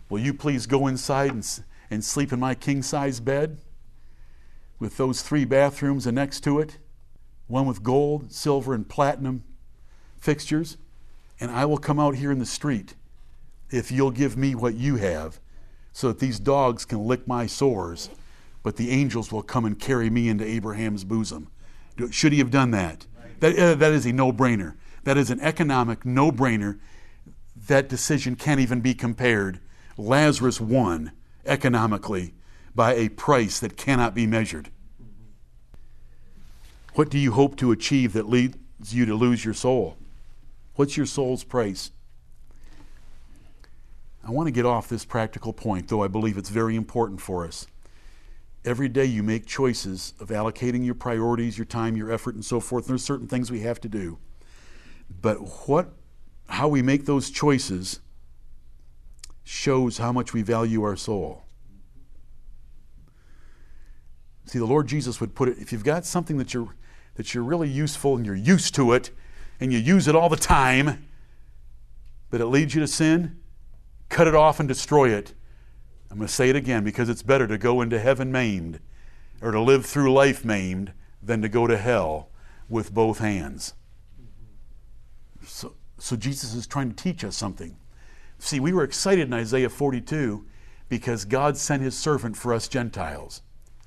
will 0.09 0.21
you 0.21 0.35
please 0.35 0.67
go 0.67 0.87
inside 0.87 1.33
and, 1.33 1.61
and 1.91 2.05
sleep 2.05 2.33
in 2.33 2.41
my 2.41 2.55
king 2.55 2.83
size 2.83 3.21
bed? 3.21 3.59
with 4.79 4.97
those 4.97 5.23
three 5.23 5.45
bathrooms 5.45 6.07
and 6.07 6.15
next 6.15 6.41
to 6.41 6.59
it, 6.59 6.79
one 7.47 7.67
with 7.67 7.83
gold, 7.83 8.33
silver, 8.33 8.75
and 8.75 8.89
platinum 8.89 9.43
fixtures, 10.19 10.77
and 11.41 11.51
I 11.51 11.65
will 11.65 11.79
come 11.79 12.01
out 12.01 12.17
here 12.17 12.31
in 12.31 12.39
the 12.39 12.47
street 12.47 12.95
if 13.71 13.91
you'll 13.91 14.11
give 14.11 14.37
me 14.37 14.55
what 14.55 14.75
you 14.75 14.97
have 14.97 15.41
so 15.93 16.09
that 16.09 16.19
these 16.19 16.39
dogs 16.39 16.85
can 16.85 17.07
lick 17.07 17.27
my 17.27 17.47
sores, 17.47 18.11
but 18.63 18.77
the 18.77 18.91
angels 18.91 19.33
will 19.33 19.43
come 19.43 19.65
and 19.65 19.79
carry 19.79 20.11
me 20.11 20.29
into 20.29 20.45
Abraham's 20.45 21.05
bosom. 21.05 21.49
Should 22.11 22.33
he 22.33 22.39
have 22.39 22.51
done 22.51 22.71
that? 22.73 23.07
That, 23.41 23.59
uh, 23.59 23.75
that 23.77 23.93
is 23.93 24.05
a 24.05 24.13
no 24.13 24.33
brainer. 24.33 24.75
That 25.05 25.17
is 25.17 25.31
an 25.31 25.41
economic 25.41 26.05
no 26.05 26.31
brainer. 26.33 26.79
That 27.57 27.89
decision 27.89 28.37
can't 28.37 28.61
even 28.61 28.81
be 28.81 28.95
compared. 28.95 29.61
Lazarus 29.97 30.61
won 30.61 31.13
economically 31.47 32.35
by 32.75 32.95
a 32.95 33.09
price 33.09 33.61
that 33.61 33.77
cannot 33.77 34.15
be 34.15 34.27
measured. 34.27 34.71
What 36.95 37.11
do 37.11 37.19
you 37.19 37.33
hope 37.33 37.57
to 37.57 37.73
achieve 37.73 38.13
that 38.13 38.29
leads 38.29 38.57
you 38.91 39.05
to 39.07 39.15
lose 39.15 39.45
your 39.45 39.55
soul? 39.55 39.97
What's 40.77 40.97
your 40.97 41.07
soul's 41.07 41.45
price? 41.45 41.91
I 44.27 44.31
want 44.31 44.47
to 44.47 44.53
get 44.53 44.65
off 44.65 44.89
this 44.89 45.05
practical 45.05 45.53
point, 45.53 45.89
though 45.89 46.03
I 46.03 46.09
believe 46.09 46.39
it's 46.39 46.49
very 46.49 46.77
important 46.77 47.21
for 47.21 47.45
us. 47.45 47.67
Every 48.65 48.89
day 48.89 49.05
you 49.05 49.23
make 49.23 49.45
choices 49.45 50.15
of 50.19 50.29
allocating 50.29 50.85
your 50.85 50.95
priorities, 50.95 51.59
your 51.59 51.67
time, 51.67 51.97
your 51.97 52.11
effort, 52.11 52.35
and 52.35 52.45
so 52.45 52.61
forth. 52.61 52.87
There's 52.87 53.05
certain 53.05 53.29
things 53.29 53.51
we 53.51 53.61
have 53.61 53.81
to 53.83 53.89
do. 53.89 54.19
But 55.21 55.37
what, 55.69 55.93
how 56.49 56.69
we 56.69 56.81
make 56.81 57.05
those 57.05 57.29
choices 57.31 58.01
shows 59.45 59.99
how 59.99 60.11
much 60.11 60.33
we 60.33 60.43
value 60.43 60.83
our 60.83 60.97
soul. 60.97 61.45
See, 64.47 64.59
the 64.59 64.67
Lord 64.67 64.87
Jesus 64.87 65.21
would 65.21 65.35
put 65.35 65.49
it 65.49 65.59
if 65.59 65.73
you've 65.73 65.85
got 65.85 66.05
something 66.05 66.39
that 66.39 66.53
you're, 66.53 66.75
that 67.15 67.35
you're 67.35 67.45
really 67.45 67.69
useful 67.69 68.17
and 68.17 68.27
you're 68.27 68.35
used 68.35 68.75
to 68.75 68.93
it 68.93 69.11
and 69.61 69.73
you 69.73 69.79
use 69.79 70.09
it 70.09 70.15
all 70.15 70.29
the 70.29 70.37
time, 70.37 71.07
but 72.31 72.41
it 72.41 72.47
leads 72.47 72.75
you 72.75 72.81
to 72.81 72.87
sin, 72.87 73.39
cut 74.09 74.27
it 74.27 74.35
off 74.35 74.59
and 74.61 74.69
destroy 74.69 75.11
it. 75.11 75.33
I'm 76.11 76.19
going 76.19 76.29
to 76.29 76.33
say 76.33 76.51
it 76.51 76.57
again 76.57 76.85
because 76.85 77.09
it's 77.09 77.23
better 77.23 77.47
to 77.47 77.59
go 77.59 77.81
into 77.81 77.99
heaven 77.99 78.31
maimed 78.31 78.81
or 79.41 79.51
to 79.51 79.61
live 79.61 79.87
through 79.87 80.13
life 80.13 80.45
maimed 80.45 80.93
than 81.23 81.43
to 81.43 81.49
go 81.49 81.67
to 81.67 81.77
hell 81.77 82.29
with 82.69 82.93
both 82.93 83.19
hands. 83.19 83.75
So, 85.45 85.75
so 85.99 86.17
Jesus 86.17 86.55
is 86.55 86.67
trying 86.67 86.91
to 86.91 86.97
teach 86.97 87.25
us 87.25 87.37
something. 87.37 87.77
See, 88.45 88.61
we 88.61 88.75
were 88.75 88.85
excited 88.85 89.27
in 89.27 89.33
Isaiah 89.33 89.71
42 89.71 90.45
because 90.91 91.25
God 91.25 91.57
sent 91.57 91.83
his 91.83 91.97
servant 91.97 92.37
for 92.37 92.53
us 92.53 92.69
Gentiles. 92.69 93.41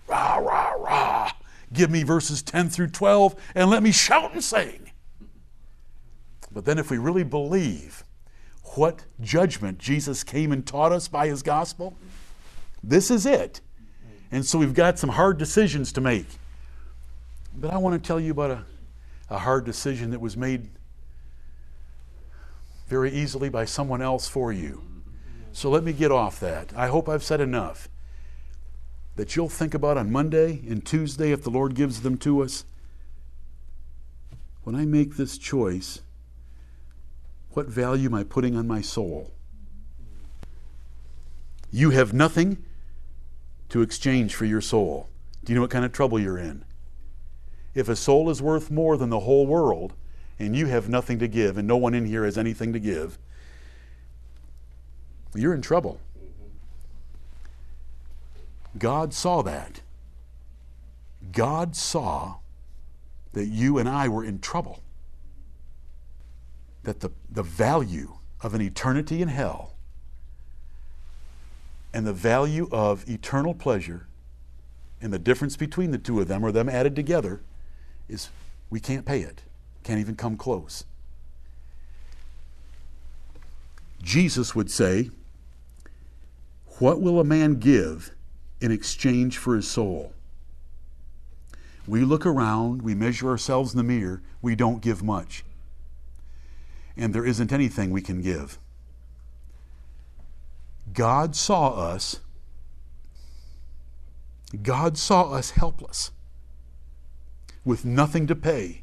Rah, 0.08 0.38
rah, 0.38 0.72
rah. 0.72 1.32
Give 1.72 1.92
me 1.92 2.02
verses 2.02 2.42
10 2.42 2.70
through 2.70 2.88
12 2.88 3.36
and 3.54 3.70
let 3.70 3.84
me 3.84 3.92
shout 3.92 4.34
and 4.34 4.44
sing. 4.44 4.90
But 6.52 6.66
then, 6.66 6.80
if 6.80 6.90
we 6.90 6.98
really 6.98 7.24
believe 7.24 8.04
what 8.74 9.06
judgment 9.22 9.78
Jesus 9.78 10.24
came 10.24 10.52
and 10.52 10.66
taught 10.66 10.92
us 10.92 11.08
by 11.08 11.28
his 11.28 11.44
gospel, 11.44 11.96
this 12.82 13.12
is 13.12 13.28
it. 13.28 13.62
And 14.32 14.44
so 14.44 14.58
we've 14.58 14.74
got 14.74 14.98
some 14.98 15.12
hard 15.12 15.38
decisions 15.38 15.92
to 15.94 16.02
make. 16.02 16.26
But 17.56 17.72
I 17.72 17.78
want 17.78 18.02
to 18.02 18.08
tell 18.08 18.20
you 18.20 18.32
about 18.32 18.50
a, 18.50 18.66
a 19.30 19.38
hard 19.38 19.66
decision 19.66 20.10
that 20.10 20.20
was 20.20 20.36
made 20.36 20.72
very 22.88 23.12
easily 23.12 23.50
by 23.50 23.66
someone 23.66 24.02
else 24.02 24.28
for 24.28 24.52
you. 24.52 24.84
So 25.52 25.70
let 25.70 25.84
me 25.84 25.94
get 25.94 26.12
off 26.12 26.40
that. 26.40 26.72
I 26.76 26.88
hope 26.88 27.10
I've 27.10 27.24
said 27.24 27.42
enough 27.42 27.90
that 29.18 29.36
you'll 29.36 29.50
think 29.50 29.74
about 29.74 29.98
on 29.98 30.12
Monday 30.12 30.62
and 30.70 30.86
Tuesday 30.86 31.32
if 31.32 31.44
the 31.44 31.50
Lord 31.50 31.74
gives 31.74 32.02
them 32.02 32.18
to 32.20 32.44
us? 32.44 32.64
When 34.64 34.76
I 34.76 34.86
make 34.86 35.18
this 35.18 35.38
choice, 35.38 36.02
what 37.52 37.66
value 37.66 38.10
am 38.10 38.14
I 38.14 38.24
putting 38.24 38.56
on 38.56 38.68
my 38.68 38.82
soul? 38.82 39.34
You 41.72 41.90
have 41.90 42.14
nothing 42.14 42.64
to 43.70 43.82
exchange 43.82 44.36
for 44.36 44.46
your 44.46 44.62
soul. 44.62 45.10
Do 45.44 45.52
you 45.52 45.56
know 45.56 45.62
what 45.62 45.72
kind 45.72 45.84
of 45.84 45.92
trouble 45.92 46.20
you're 46.20 46.38
in? 46.38 46.64
If 47.74 47.90
a 47.90 47.96
soul 47.96 48.30
is 48.30 48.42
worth 48.42 48.70
more 48.70 48.98
than 48.98 49.10
the 49.10 49.22
whole 49.22 49.48
world, 49.48 49.94
and 50.40 50.56
you 50.56 50.68
have 50.68 50.90
nothing 50.90 51.20
to 51.20 51.28
give, 51.28 51.58
and 51.58 51.68
no 51.68 51.78
one 51.78 51.94
in 51.94 52.06
here 52.06 52.26
has 52.26 52.38
anything 52.38 52.74
to 52.74 52.80
give, 52.80 53.18
you're 55.36 55.54
in 55.54 55.62
trouble. 55.62 56.00
God 58.78 59.14
saw 59.14 59.42
that. 59.44 59.82
God 61.32 61.76
saw 61.76 62.38
that 63.34 63.46
you 63.48 63.78
and 63.78 63.90
I 63.90 64.08
were 64.08 64.24
in 64.24 64.40
trouble. 64.40 64.82
That 66.84 67.02
the, 67.02 67.12
the 67.30 67.44
value 67.44 68.18
of 68.42 68.54
an 68.54 68.62
eternity 68.62 69.22
in 69.22 69.28
hell 69.30 69.74
And 71.94 72.06
the 72.06 72.14
value 72.14 72.68
of 72.72 73.10
eternal 73.10 73.54
pleasure 73.54 74.08
and 75.02 75.12
the 75.14 75.20
difference 75.20 75.58
between 75.58 75.92
the 75.92 75.98
two 75.98 76.20
of 76.20 76.28
them, 76.28 76.46
or 76.46 76.52
them 76.52 76.70
added 76.70 76.96
together, 76.96 77.42
is 78.10 78.30
we 78.70 78.80
can't 78.80 79.06
pay 79.06 79.22
it. 79.22 79.44
Can't 79.88 80.02
even 80.02 80.18
come 80.18 80.36
close. 80.36 80.84
Jesus 84.04 84.54
would 84.54 84.70
say, 84.70 85.12
What 86.80 87.00
will 87.00 87.22
a 87.22 87.24
man 87.24 87.54
give 87.54 88.12
in 88.60 88.70
exchange 88.70 89.38
for 89.38 89.56
his 89.56 89.66
soul? 89.66 90.12
We 91.88 92.02
look 92.02 92.26
around, 92.26 92.82
we 92.82 92.96
measure 92.96 93.30
ourselves 93.30 93.72
in 93.72 93.78
the 93.78 93.84
mirror, 93.86 94.22
we 94.42 94.56
don't 94.56 94.82
give 94.82 95.02
much. 95.02 95.46
And 96.98 97.16
there 97.16 97.26
isn't 97.26 97.54
anything 97.54 97.90
we 97.92 98.02
can 98.02 98.22
give. 98.22 98.60
God 100.92 101.34
saw 101.34 101.70
us. 101.70 102.20
God 104.62 104.98
saw 104.98 105.32
us 105.32 105.52
helpless 105.52 106.12
with 107.64 107.86
nothing 107.86 108.28
to 108.28 108.36
pay. 108.36 108.82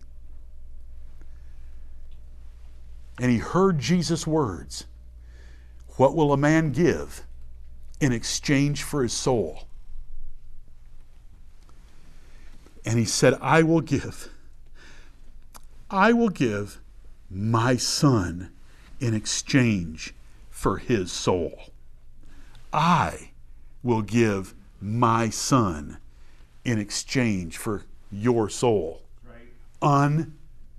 And 3.21 3.31
he 3.31 3.39
heard 3.39 3.79
Jesus' 3.79 4.27
words 4.27 4.87
What 5.97 6.15
will 6.15 6.33
a 6.33 6.37
man 6.37 6.73
give 6.73 7.25
in 8.01 8.13
exchange 8.13 8.83
for 8.83 9.03
his 9.03 9.13
soul? 9.13 9.69
And 12.85 12.99
he 12.99 13.05
said, 13.05 13.35
I 13.41 13.63
will 13.63 13.81
give. 13.81 14.29
I 15.91 16.13
will 16.13 16.29
give 16.29 16.81
my 17.31 17.77
son 17.77 18.51
in 19.01 19.15
exchange 19.15 20.15
for 20.51 20.79
his 20.79 21.11
soul. 21.13 21.73
I 22.73 23.31
will 23.83 24.03
give 24.03 24.55
my 24.81 25.31
son 25.31 25.99
in 26.65 26.79
exchange 26.79 27.57
for 27.57 27.85
your 28.11 28.49
soul. 28.49 29.03
Right. 29.29 30.27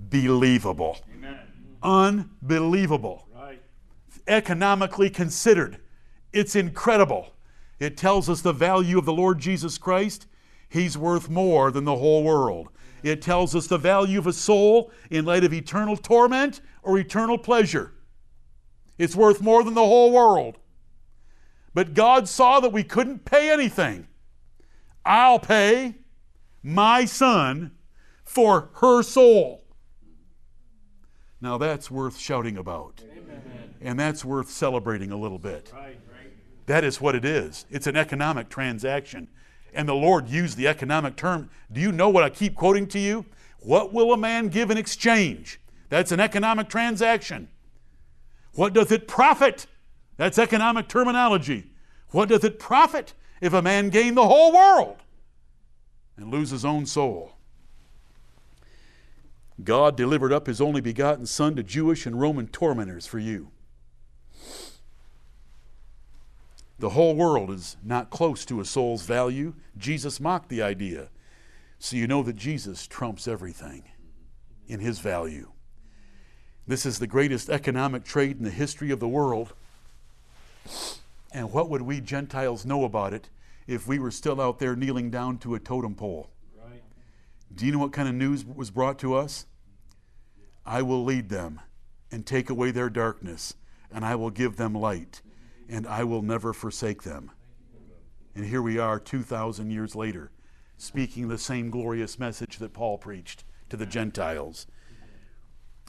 Unbelievable. 0.09 0.97
Amen. 1.13 1.39
Unbelievable. 1.85 3.27
Right. 3.33 3.61
Economically 4.27 5.09
considered, 5.09 5.79
it's 6.33 6.55
incredible. 6.55 7.35
It 7.79 7.97
tells 7.97 8.29
us 8.29 8.41
the 8.41 8.53
value 8.53 8.97
of 8.97 9.05
the 9.05 9.13
Lord 9.13 9.39
Jesus 9.39 9.77
Christ 9.77 10.27
He's 10.69 10.97
worth 10.97 11.29
more 11.29 11.71
than 11.71 11.85
the 11.85 11.95
whole 11.95 12.23
world. 12.23 12.69
It 13.03 13.21
tells 13.21 13.55
us 13.55 13.67
the 13.67 13.77
value 13.77 14.19
of 14.19 14.27
a 14.27 14.33
soul 14.33 14.91
in 15.09 15.25
light 15.25 15.43
of 15.43 15.53
eternal 15.53 15.95
torment 15.95 16.59
or 16.81 16.97
eternal 16.97 17.37
pleasure. 17.37 17.93
It's 18.97 19.15
worth 19.15 19.41
more 19.41 19.63
than 19.63 19.73
the 19.73 19.85
whole 19.85 20.11
world. 20.11 20.57
But 21.73 21.93
God 21.93 22.27
saw 22.27 22.59
that 22.61 22.71
we 22.71 22.83
couldn't 22.83 23.25
pay 23.25 23.51
anything. 23.51 24.07
I'll 25.05 25.39
pay 25.39 25.95
my 26.63 27.05
son 27.05 27.71
for 28.23 28.69
her 28.75 29.03
soul. 29.03 29.64
Now 31.41 31.57
that's 31.57 31.91
worth 31.91 32.17
shouting 32.17 32.57
about. 32.57 33.03
Amen. 33.11 33.75
And 33.81 33.99
that's 33.99 34.25
worth 34.25 34.49
celebrating 34.49 35.11
a 35.11 35.17
little 35.17 35.39
bit. 35.39 35.71
Right, 35.73 35.99
right. 36.11 36.31
That 36.65 36.83
is 36.83 36.99
what 36.99 37.15
it 37.15 37.25
is. 37.25 37.65
It's 37.69 37.87
an 37.87 37.95
economic 37.95 38.49
transaction 38.49 39.27
and 39.75 39.87
the 39.87 39.93
Lord 39.93 40.29
used 40.29 40.57
the 40.57 40.67
economic 40.67 41.15
term. 41.15 41.49
Do 41.71 41.81
you 41.81 41.91
know 41.91 42.09
what 42.09 42.23
I 42.23 42.29
keep 42.29 42.55
quoting 42.55 42.87
to 42.87 42.99
you? 42.99 43.25
What 43.59 43.93
will 43.93 44.13
a 44.13 44.17
man 44.17 44.47
give 44.47 44.71
in 44.71 44.77
exchange? 44.77 45.59
That's 45.89 46.11
an 46.11 46.19
economic 46.19 46.69
transaction. 46.69 47.49
What 48.53 48.73
doth 48.73 48.91
it 48.91 49.07
profit? 49.07 49.67
That's 50.17 50.39
economic 50.39 50.87
terminology. 50.87 51.71
What 52.09 52.29
doth 52.29 52.43
it 52.43 52.57
profit 52.57 53.13
if 53.41 53.53
a 53.53 53.61
man 53.61 53.89
gain 53.89 54.15
the 54.15 54.25
whole 54.25 54.53
world 54.53 54.97
and 56.15 56.31
lose 56.31 56.51
his 56.51 56.63
own 56.63 56.85
soul? 56.85 57.33
God 59.63 59.95
delivered 59.95 60.33
up 60.33 60.47
his 60.47 60.59
only 60.59 60.81
begotten 60.81 61.25
Son 61.25 61.55
to 61.55 61.63
Jewish 61.63 62.05
and 62.05 62.19
Roman 62.19 62.47
tormentors 62.47 63.07
for 63.07 63.19
you. 63.19 63.51
The 66.77 66.89
whole 66.89 67.15
world 67.15 67.51
is 67.51 67.77
not 67.83 68.09
close 68.09 68.43
to 68.45 68.59
a 68.59 68.65
soul's 68.65 69.03
value. 69.03 69.53
Jesus 69.77 70.19
mocked 70.19 70.49
the 70.49 70.61
idea. 70.61 71.09
So 71.79 71.95
you 71.95 72.05
know 72.05 72.21
that 72.23 72.35
Jesus 72.35 72.85
trumps 72.85 73.27
everything 73.27 73.83
in 74.67 74.81
his 74.81 74.99
value. 74.99 75.51
This 76.67 76.85
is 76.85 76.99
the 76.99 77.07
greatest 77.07 77.49
economic 77.49 78.03
trade 78.03 78.37
in 78.37 78.43
the 78.43 78.49
history 78.49 78.91
of 78.91 78.99
the 78.99 79.07
world. 79.07 79.53
And 81.31 81.51
what 81.53 81.69
would 81.69 81.83
we 81.83 82.01
Gentiles 82.01 82.65
know 82.65 82.83
about 82.83 83.13
it 83.13 83.29
if 83.67 83.87
we 83.87 83.99
were 83.99 84.11
still 84.11 84.41
out 84.41 84.59
there 84.59 84.75
kneeling 84.75 85.09
down 85.09 85.37
to 85.39 85.55
a 85.55 85.59
totem 85.59 85.95
pole? 85.95 86.29
Do 87.53 87.65
you 87.65 87.71
know 87.71 87.79
what 87.79 87.93
kind 87.93 88.09
of 88.09 88.15
news 88.15 88.45
was 88.45 88.71
brought 88.71 88.99
to 88.99 89.13
us? 89.15 89.45
I 90.65 90.81
will 90.81 91.03
lead 91.03 91.29
them 91.29 91.61
and 92.11 92.25
take 92.25 92.49
away 92.49 92.71
their 92.71 92.89
darkness, 92.89 93.55
and 93.91 94.03
I 94.03 94.15
will 94.15 94.31
give 94.31 94.57
them 94.57 94.73
light 94.73 95.21
and 95.69 95.87
I 95.87 96.03
will 96.03 96.21
never 96.21 96.53
forsake 96.53 97.03
them. 97.03 97.31
And 98.35 98.45
here 98.45 98.61
we 98.61 98.77
are 98.77 98.99
2,000 98.99 99.71
years 99.71 99.95
later, 99.95 100.31
speaking 100.77 101.27
the 101.27 101.37
same 101.37 101.69
glorious 101.69 102.19
message 102.19 102.57
that 102.57 102.73
Paul 102.73 102.97
preached 102.97 103.43
to 103.69 103.77
the 103.77 103.85
Gentiles. 103.85 104.67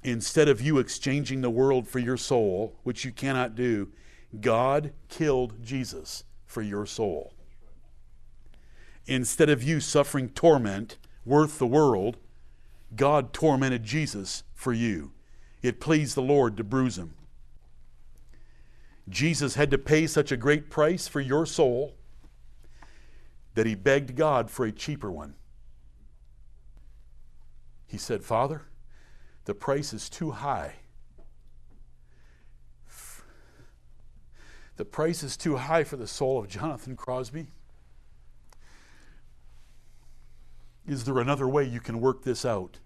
Instead 0.05 0.49
of 0.49 0.61
you 0.61 0.79
exchanging 0.79 1.41
the 1.41 1.51
world 1.51 1.89
for 1.89 1.99
your 1.99 2.17
soul, 2.17 2.77
which 2.85 3.05
you 3.05 3.11
cannot 3.11 3.55
do, 3.55 3.89
God 4.41 4.93
killed 5.09 5.63
Jesus 5.63 6.25
for 6.47 6.63
your 6.63 6.87
soul. 6.87 7.33
Instead 9.07 9.49
of 9.51 9.63
you 9.63 9.81
suffering 9.81 10.29
torment 10.29 10.99
worth 11.27 11.59
the 11.59 11.67
world, 11.67 12.17
God 12.95 13.33
tormented 13.35 13.83
Jesus 13.83 14.45
for 14.55 14.73
you. 14.73 15.13
It 15.61 15.81
pleased 15.81 16.15
the 16.15 16.23
Lord 16.23 16.57
to 16.57 16.65
bruise 16.65 16.97
him. 16.97 17.15
Jesus 19.09 19.55
had 19.57 19.71
to 19.73 19.79
pay 19.79 20.07
such 20.07 20.33
a 20.33 20.37
great 20.37 20.71
price 20.71 21.07
for 21.07 21.21
your 21.21 21.45
soul 21.45 21.95
that 23.55 23.67
he 23.67 23.75
begged 23.75 24.17
God 24.17 24.51
for 24.51 24.65
a 24.65 24.73
cheaper 24.73 25.11
one. 25.11 25.35
He 27.87 27.99
said, 27.99 28.25
Father, 28.25 28.63
the 29.45 29.55
price 29.55 29.93
is 29.93 30.09
too 30.09 30.33
high. 30.33 30.75
The 34.77 34.85
price 34.85 35.23
is 35.23 35.37
too 35.37 35.57
high 35.57 35.85
for 35.85 35.97
the 35.97 36.07
soul 36.07 36.39
of 36.39 36.49
Jonathan 36.49 36.97
Crosby. 36.97 37.49
Is 40.87 41.05
there 41.05 41.19
another 41.19 41.49
way 41.49 41.65
you 41.65 41.81
can 41.81 42.01
work 42.01 42.23
this 42.23 42.45
out? 42.45 42.79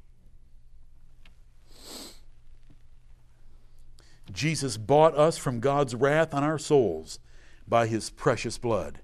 Jesus 4.32 4.76
bought 4.76 5.14
us 5.16 5.36
from 5.36 5.60
God's 5.60 5.94
wrath 5.94 6.32
on 6.32 6.44
our 6.44 6.58
souls 6.58 7.18
by 7.66 7.86
his 7.86 8.10
precious 8.10 8.58
blood. 8.58 9.00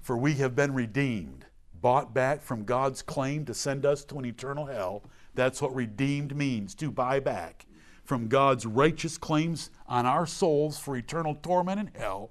For 0.00 0.16
we 0.16 0.34
have 0.34 0.54
been 0.54 0.72
redeemed, 0.72 1.46
bought 1.74 2.14
back 2.14 2.42
from 2.42 2.64
God's 2.64 3.02
claim 3.02 3.44
to 3.44 3.54
send 3.54 3.84
us 3.84 4.04
to 4.06 4.18
an 4.18 4.24
eternal 4.24 4.66
hell. 4.66 5.02
That's 5.34 5.60
what 5.60 5.74
redeemed 5.74 6.36
means, 6.36 6.74
to 6.76 6.90
buy 6.90 7.20
back 7.20 7.66
from 8.04 8.28
God's 8.28 8.64
righteous 8.64 9.18
claims 9.18 9.70
on 9.88 10.06
our 10.06 10.26
souls 10.26 10.78
for 10.78 10.96
eternal 10.96 11.34
torment 11.34 11.80
in 11.80 11.90
hell. 12.00 12.30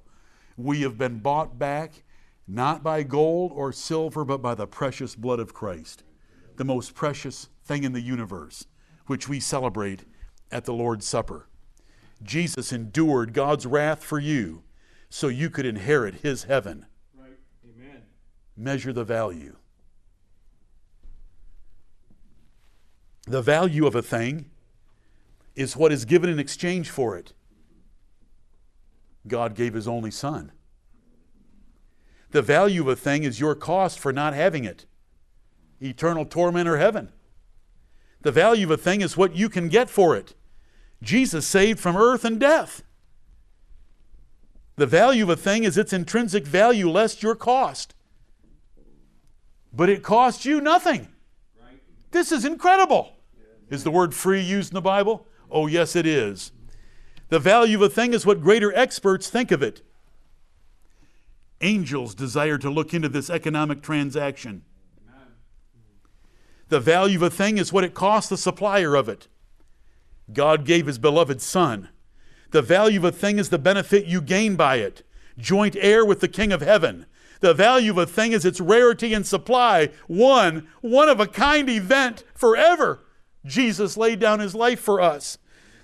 We 0.57 0.81
have 0.81 0.97
been 0.97 1.19
bought 1.19 1.59
back 1.59 2.04
not 2.47 2.83
by 2.83 3.03
gold 3.03 3.51
or 3.53 3.71
silver, 3.71 4.23
but 4.23 4.41
by 4.41 4.55
the 4.55 4.67
precious 4.67 5.15
blood 5.15 5.39
of 5.39 5.53
Christ, 5.53 6.03
the 6.57 6.65
most 6.65 6.93
precious 6.93 7.49
thing 7.63 7.83
in 7.83 7.93
the 7.93 8.01
universe, 8.01 8.65
which 9.07 9.27
we 9.27 9.39
celebrate 9.39 10.05
at 10.51 10.65
the 10.65 10.73
Lord's 10.73 11.07
Supper. 11.07 11.47
Jesus 12.23 12.71
endured 12.71 13.33
God's 13.33 13.65
wrath 13.65 14.03
for 14.03 14.19
you 14.19 14.63
so 15.09 15.27
you 15.27 15.49
could 15.49 15.65
inherit 15.65 16.15
his 16.15 16.43
heaven. 16.43 16.85
Right. 17.17 17.37
Amen. 17.63 18.03
Measure 18.55 18.93
the 18.93 19.03
value. 19.03 19.55
The 23.27 23.41
value 23.41 23.87
of 23.87 23.95
a 23.95 24.01
thing 24.03 24.51
is 25.55 25.75
what 25.75 25.91
is 25.91 26.05
given 26.05 26.29
in 26.29 26.37
exchange 26.37 26.89
for 26.89 27.17
it. 27.17 27.33
God 29.27 29.55
gave 29.55 29.73
his 29.73 29.87
only 29.87 30.11
son. 30.11 30.51
The 32.35 32.41
value 32.41 32.81
of 32.81 32.89
a 32.89 32.97
thing 32.97 33.23
is 33.23 33.39
your 33.39 33.55
cost 33.55 33.97
for 33.97 34.11
not 34.11 34.33
having 34.33 34.65
it 34.65 34.85
eternal 35.79 36.25
torment 36.25 36.67
or 36.67 36.75
heaven. 36.75 37.13
The 38.23 38.31
value 38.33 38.65
of 38.65 38.71
a 38.71 38.77
thing 38.77 38.99
is 38.99 39.15
what 39.15 39.37
you 39.37 39.47
can 39.47 39.69
get 39.69 39.89
for 39.89 40.17
it. 40.17 40.33
Jesus 41.01 41.47
saved 41.47 41.79
from 41.79 41.95
earth 41.95 42.25
and 42.25 42.37
death. 42.37 42.83
The 44.75 44.85
value 44.85 45.23
of 45.23 45.29
a 45.29 45.37
thing 45.37 45.63
is 45.63 45.77
its 45.77 45.93
intrinsic 45.93 46.45
value 46.45 46.89
less 46.89 47.23
your 47.23 47.35
cost. 47.35 47.95
But 49.71 49.87
it 49.87 50.03
costs 50.03 50.45
you 50.45 50.59
nothing. 50.59 51.07
This 52.11 52.33
is 52.33 52.43
incredible. 52.43 53.13
Is 53.69 53.85
the 53.85 53.91
word 53.91 54.13
free 54.13 54.41
used 54.41 54.73
in 54.73 54.75
the 54.75 54.81
Bible? 54.81 55.25
Oh, 55.49 55.67
yes, 55.67 55.95
it 55.95 56.05
is. 56.05 56.51
The 57.29 57.39
value 57.39 57.77
of 57.77 57.83
a 57.83 57.89
thing 57.89 58.13
is 58.13 58.25
what 58.25 58.41
greater 58.41 58.75
experts 58.75 59.29
think 59.29 59.53
of 59.53 59.63
it. 59.63 59.83
Angels 61.61 62.13
desire 62.13 62.57
to 62.57 62.69
look 62.69 62.93
into 62.93 63.09
this 63.09 63.29
economic 63.29 63.81
transaction. 63.81 64.63
The 66.67 66.79
value 66.79 67.17
of 67.17 67.23
a 67.23 67.29
thing 67.29 67.57
is 67.57 67.71
what 67.71 67.83
it 67.83 67.93
costs 67.93 68.29
the 68.29 68.37
supplier 68.37 68.95
of 68.95 69.07
it. 69.07 69.27
God 70.33 70.65
gave 70.65 70.87
his 70.87 70.97
beloved 70.97 71.41
Son. 71.41 71.89
The 72.51 72.61
value 72.61 72.99
of 72.99 73.05
a 73.05 73.11
thing 73.11 73.37
is 73.37 73.49
the 73.49 73.59
benefit 73.59 74.05
you 74.05 74.21
gain 74.21 74.55
by 74.55 74.77
it, 74.77 75.03
joint 75.37 75.75
heir 75.79 76.03
with 76.03 76.21
the 76.21 76.27
King 76.27 76.51
of 76.51 76.61
heaven. 76.61 77.05
The 77.41 77.53
value 77.53 77.91
of 77.91 77.97
a 77.97 78.05
thing 78.05 78.31
is 78.31 78.45
its 78.45 78.59
rarity 78.59 79.13
and 79.13 79.25
supply, 79.25 79.89
one, 80.07 80.67
one 80.81 81.09
of 81.09 81.19
a 81.19 81.27
kind 81.27 81.69
event 81.69 82.23
forever. 82.33 83.01
Jesus 83.45 83.97
laid 83.97 84.19
down 84.19 84.39
his 84.39 84.55
life 84.55 84.79
for 84.79 84.99
us. 84.99 85.37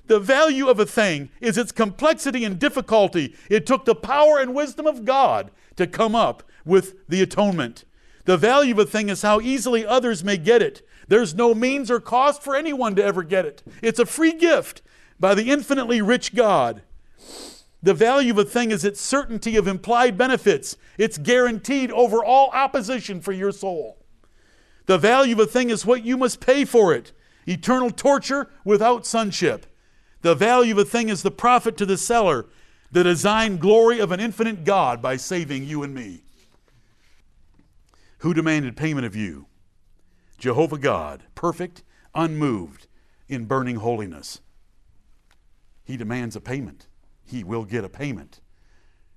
The 0.08 0.20
value 0.20 0.68
of 0.68 0.80
a 0.80 0.86
thing 0.86 1.30
is 1.40 1.58
its 1.58 1.72
complexity 1.72 2.44
and 2.44 2.58
difficulty. 2.58 3.36
It 3.50 3.66
took 3.66 3.86
the 3.86 3.96
power 3.96 4.40
and 4.40 4.56
wisdom 4.56 4.88
of 4.88 5.06
God 5.06 5.52
to 5.76 5.88
come 5.88 6.16
up 6.16 6.44
with 6.66 6.96
the 7.08 7.22
atonement. 7.22 7.86
The 8.26 8.38
value 8.38 8.74
of 8.74 8.80
a 8.80 8.86
thing 8.86 9.10
is 9.10 9.22
how 9.22 9.42
easily 9.42 9.86
others 9.86 10.24
may 10.24 10.38
get 10.38 10.62
it. 10.62 10.88
There's 11.08 11.34
no 11.34 11.54
means 11.54 11.90
or 11.90 12.00
cost 12.00 12.44
for 12.44 12.56
anyone 12.56 12.96
to 12.96 13.04
ever 13.04 13.24
get 13.24 13.46
it. 13.46 13.64
It's 13.82 14.00
a 14.00 14.06
free 14.06 14.34
gift 14.34 14.82
by 15.20 15.36
the 15.36 15.52
infinitely 15.52 16.02
rich 16.02 16.36
God. 16.36 16.84
The 17.84 17.94
value 17.94 18.32
of 18.32 18.38
a 18.38 18.46
thing 18.46 18.72
is 18.72 18.86
its 18.86 19.02
certainty 19.02 19.58
of 19.58 19.68
implied 19.68 20.18
benefits. 20.18 20.78
It's 20.98 21.18
guaranteed 21.18 21.92
over 21.92 22.24
all 22.24 22.50
opposition 22.52 23.22
for 23.22 23.32
your 23.32 23.52
soul. 23.52 23.98
The 24.86 25.00
value 25.00 25.34
of 25.34 25.40
a 25.40 25.46
thing 25.46 25.70
is 25.70 25.86
what 25.86 26.06
you 26.06 26.18
must 26.18 26.40
pay 26.40 26.66
for 26.66 26.94
it 26.94 27.12
eternal 27.48 27.90
torture 27.90 28.50
without 28.64 29.06
sonship. 29.06 29.66
The 30.22 30.36
value 30.36 30.74
of 30.74 30.78
a 30.78 30.86
thing 30.86 31.10
is 31.10 31.24
the 31.24 31.32
profit 31.32 31.76
to 31.78 31.88
the 31.88 31.98
seller, 31.98 32.46
the 32.92 33.04
design 33.04 33.58
glory 33.58 34.00
of 34.00 34.12
an 34.12 34.20
infinite 34.20 34.64
God 34.66 35.02
by 35.02 35.16
saving 35.16 35.64
you 35.64 35.84
and 35.84 35.94
me. 35.94 36.24
Who 38.20 38.34
demanded 38.34 38.76
payment 38.76 39.06
of 39.06 39.16
you? 39.16 39.48
Jehovah 40.38 40.78
God, 40.78 41.24
perfect, 41.34 41.84
unmoved 42.14 42.88
in 43.30 43.46
burning 43.46 43.78
holiness. 43.78 44.42
He 45.84 45.98
demands 45.98 46.36
a 46.36 46.42
payment. 46.42 46.88
He 47.26 47.44
will 47.44 47.64
get 47.64 47.86
a 47.86 47.90
payment 47.90 48.42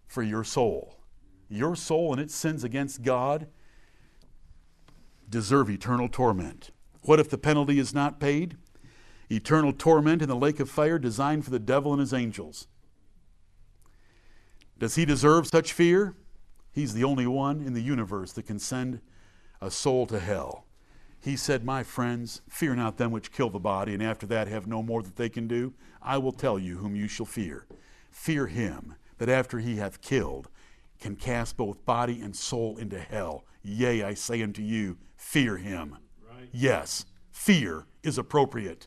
for 0.06 0.22
your 0.22 0.44
soul. 0.44 1.00
Your 1.48 1.74
soul 1.74 2.12
and 2.12 2.20
its 2.20 2.34
sins 2.34 2.62
against 2.62 3.02
God 3.02 3.48
deserve 5.28 5.68
eternal 5.68 6.08
torment. 6.08 6.70
What 7.02 7.20
if 7.20 7.28
the 7.28 7.38
penalty 7.38 7.78
is 7.78 7.92
not 7.92 8.20
paid? 8.20 8.56
Eternal 9.30 9.72
torment 9.72 10.22
in 10.22 10.28
the 10.28 10.36
lake 10.36 10.60
of 10.60 10.70
fire 10.70 10.98
designed 10.98 11.44
for 11.44 11.50
the 11.50 11.58
devil 11.58 11.92
and 11.92 12.00
his 12.00 12.14
angels. 12.14 12.68
Does 14.84 14.96
he 14.96 15.06
deserve 15.06 15.46
such 15.46 15.72
fear? 15.72 16.14
He's 16.70 16.92
the 16.92 17.04
only 17.04 17.26
one 17.26 17.62
in 17.62 17.72
the 17.72 17.80
universe 17.80 18.32
that 18.32 18.46
can 18.46 18.58
send 18.58 19.00
a 19.58 19.70
soul 19.70 20.04
to 20.08 20.20
hell. 20.20 20.66
He 21.18 21.36
said, 21.36 21.64
My 21.64 21.82
friends, 21.82 22.42
fear 22.50 22.74
not 22.74 22.98
them 22.98 23.10
which 23.10 23.32
kill 23.32 23.48
the 23.48 23.58
body, 23.58 23.94
and 23.94 24.02
after 24.02 24.26
that 24.26 24.46
have 24.46 24.66
no 24.66 24.82
more 24.82 25.02
that 25.02 25.16
they 25.16 25.30
can 25.30 25.48
do. 25.48 25.72
I 26.02 26.18
will 26.18 26.32
tell 26.32 26.58
you 26.58 26.76
whom 26.76 26.94
you 26.94 27.08
shall 27.08 27.24
fear. 27.24 27.64
Fear 28.10 28.48
him 28.48 28.96
that 29.16 29.30
after 29.30 29.58
he 29.58 29.76
hath 29.76 30.02
killed 30.02 30.50
can 31.00 31.16
cast 31.16 31.56
both 31.56 31.86
body 31.86 32.20
and 32.20 32.36
soul 32.36 32.76
into 32.76 33.00
hell. 33.00 33.46
Yea, 33.62 34.02
I 34.02 34.12
say 34.12 34.42
unto 34.42 34.60
you, 34.60 34.98
fear 35.16 35.56
him. 35.56 35.96
Right. 36.28 36.50
Yes, 36.52 37.06
fear 37.32 37.86
is 38.02 38.18
appropriate 38.18 38.86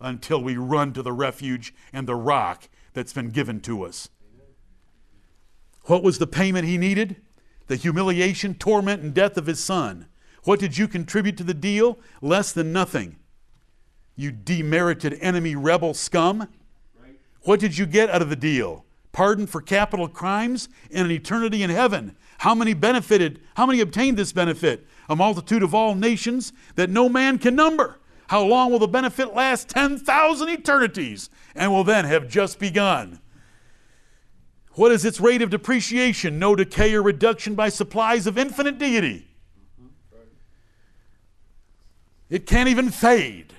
until 0.00 0.40
we 0.40 0.56
run 0.56 0.92
to 0.92 1.02
the 1.02 1.12
refuge 1.12 1.74
and 1.92 2.06
the 2.06 2.14
rock 2.14 2.68
that's 2.92 3.12
been 3.12 3.30
given 3.30 3.58
to 3.62 3.82
us. 3.82 4.10
What 5.88 6.02
was 6.02 6.18
the 6.18 6.26
payment 6.26 6.68
he 6.68 6.76
needed? 6.76 7.16
The 7.66 7.76
humiliation, 7.76 8.54
torment, 8.54 9.02
and 9.02 9.14
death 9.14 9.38
of 9.38 9.46
his 9.46 9.58
son. 9.58 10.06
What 10.44 10.60
did 10.60 10.76
you 10.76 10.86
contribute 10.86 11.38
to 11.38 11.44
the 11.44 11.54
deal? 11.54 11.98
Less 12.20 12.52
than 12.52 12.74
nothing. 12.74 13.16
You 14.14 14.30
demerited 14.30 15.18
enemy 15.22 15.56
rebel 15.56 15.94
scum. 15.94 16.48
What 17.42 17.58
did 17.58 17.78
you 17.78 17.86
get 17.86 18.10
out 18.10 18.20
of 18.20 18.28
the 18.28 18.36
deal? 18.36 18.84
Pardon 19.12 19.46
for 19.46 19.62
capital 19.62 20.08
crimes 20.08 20.68
and 20.90 21.06
an 21.06 21.10
eternity 21.10 21.62
in 21.62 21.70
heaven. 21.70 22.16
How 22.38 22.54
many 22.54 22.74
benefited? 22.74 23.40
How 23.54 23.64
many 23.64 23.80
obtained 23.80 24.18
this 24.18 24.32
benefit? 24.32 24.86
A 25.08 25.16
multitude 25.16 25.62
of 25.62 25.74
all 25.74 25.94
nations 25.94 26.52
that 26.74 26.90
no 26.90 27.08
man 27.08 27.38
can 27.38 27.54
number. 27.54 27.98
How 28.28 28.42
long 28.42 28.70
will 28.70 28.78
the 28.78 28.86
benefit 28.86 29.34
last? 29.34 29.70
10,000 29.70 30.48
eternities, 30.50 31.30
and 31.54 31.72
will 31.72 31.84
then 31.84 32.04
have 32.04 32.28
just 32.28 32.58
begun. 32.58 33.20
What 34.78 34.92
is 34.92 35.04
its 35.04 35.18
rate 35.18 35.42
of 35.42 35.50
depreciation? 35.50 36.38
No 36.38 36.54
decay 36.54 36.94
or 36.94 37.02
reduction 37.02 37.56
by 37.56 37.68
supplies 37.68 38.28
of 38.28 38.38
infinite 38.38 38.78
deity. 38.78 39.26
It 42.30 42.46
can't 42.46 42.68
even 42.68 42.90
fade. 42.90 43.54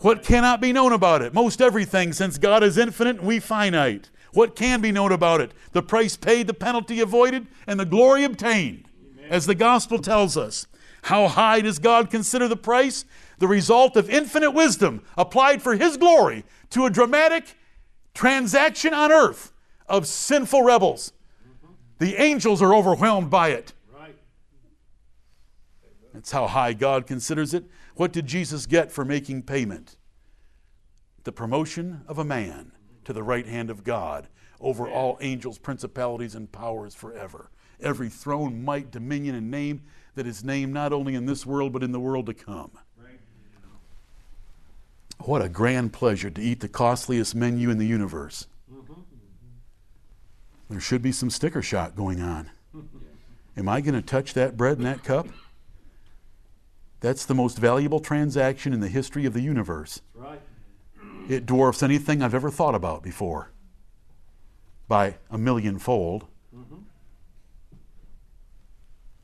What 0.00 0.22
cannot 0.22 0.60
be 0.60 0.70
known 0.70 0.92
about 0.92 1.22
it? 1.22 1.32
Most 1.32 1.62
everything, 1.62 2.12
since 2.12 2.36
God 2.36 2.62
is 2.62 2.76
infinite 2.76 3.16
and 3.16 3.26
we 3.26 3.40
finite. 3.40 4.10
What 4.34 4.54
can 4.54 4.82
be 4.82 4.92
known 4.92 5.10
about 5.10 5.40
it? 5.40 5.52
The 5.72 5.82
price 5.82 6.18
paid, 6.18 6.48
the 6.48 6.52
penalty 6.52 7.00
avoided, 7.00 7.46
and 7.66 7.80
the 7.80 7.86
glory 7.86 8.22
obtained, 8.22 8.84
Amen. 9.16 9.30
as 9.30 9.46
the 9.46 9.54
gospel 9.54 10.00
tells 10.00 10.36
us. 10.36 10.66
How 11.04 11.28
high 11.28 11.62
does 11.62 11.78
God 11.78 12.10
consider 12.10 12.46
the 12.46 12.56
price? 12.56 13.06
The 13.38 13.48
result 13.48 13.96
of 13.96 14.10
infinite 14.10 14.50
wisdom 14.50 15.02
applied 15.16 15.62
for 15.62 15.76
His 15.76 15.96
glory 15.96 16.44
to 16.70 16.84
a 16.84 16.90
dramatic 16.90 17.56
transaction 18.12 18.92
on 18.92 19.10
earth 19.10 19.52
of 19.88 20.06
sinful 20.06 20.62
rebels. 20.62 21.12
The 21.98 22.20
angels 22.20 22.60
are 22.62 22.74
overwhelmed 22.74 23.30
by 23.30 23.50
it. 23.50 23.74
That's 26.12 26.32
how 26.32 26.46
high 26.46 26.72
God 26.74 27.06
considers 27.06 27.54
it. 27.54 27.64
What 27.94 28.12
did 28.12 28.26
Jesus 28.26 28.66
get 28.66 28.92
for 28.92 29.04
making 29.04 29.42
payment? 29.42 29.96
The 31.24 31.32
promotion 31.32 32.02
of 32.06 32.18
a 32.18 32.24
man 32.24 32.72
to 33.04 33.12
the 33.12 33.22
right 33.22 33.46
hand 33.46 33.70
of 33.70 33.84
God 33.84 34.28
over 34.60 34.88
all 34.88 35.18
angels, 35.20 35.58
principalities, 35.58 36.34
and 36.34 36.50
powers 36.50 36.94
forever. 36.94 37.50
Every 37.80 38.08
throne, 38.08 38.64
might, 38.64 38.90
dominion, 38.90 39.34
and 39.34 39.50
name 39.50 39.82
that 40.14 40.26
is 40.26 40.44
named 40.44 40.72
not 40.72 40.92
only 40.92 41.14
in 41.14 41.26
this 41.26 41.46
world 41.46 41.72
but 41.72 41.82
in 41.82 41.92
the 41.92 42.00
world 42.00 42.26
to 42.26 42.34
come. 42.34 42.70
What 45.20 45.42
a 45.42 45.48
grand 45.48 45.92
pleasure 45.92 46.30
to 46.30 46.40
eat 46.40 46.60
the 46.60 46.68
costliest 46.68 47.34
menu 47.34 47.70
in 47.70 47.78
the 47.78 47.86
universe. 47.86 48.48
There 50.72 50.80
should 50.80 51.02
be 51.02 51.12
some 51.12 51.28
sticker 51.28 51.60
shock 51.60 51.94
going 51.94 52.22
on. 52.22 52.50
Am 53.58 53.68
I 53.68 53.82
going 53.82 53.94
to 53.94 54.00
touch 54.00 54.32
that 54.32 54.56
bread 54.56 54.78
and 54.78 54.86
that 54.86 55.04
cup? 55.04 55.26
That's 57.00 57.26
the 57.26 57.34
most 57.34 57.58
valuable 57.58 58.00
transaction 58.00 58.72
in 58.72 58.80
the 58.80 58.88
history 58.88 59.26
of 59.26 59.34
the 59.34 59.42
universe. 59.42 60.00
Right. 60.14 60.40
It 61.28 61.44
dwarfs 61.44 61.82
anything 61.82 62.22
I've 62.22 62.34
ever 62.34 62.50
thought 62.50 62.74
about 62.74 63.02
before 63.02 63.50
by 64.88 65.16
a 65.30 65.36
millionfold. 65.36 66.26
Mm-hmm. 66.56 66.76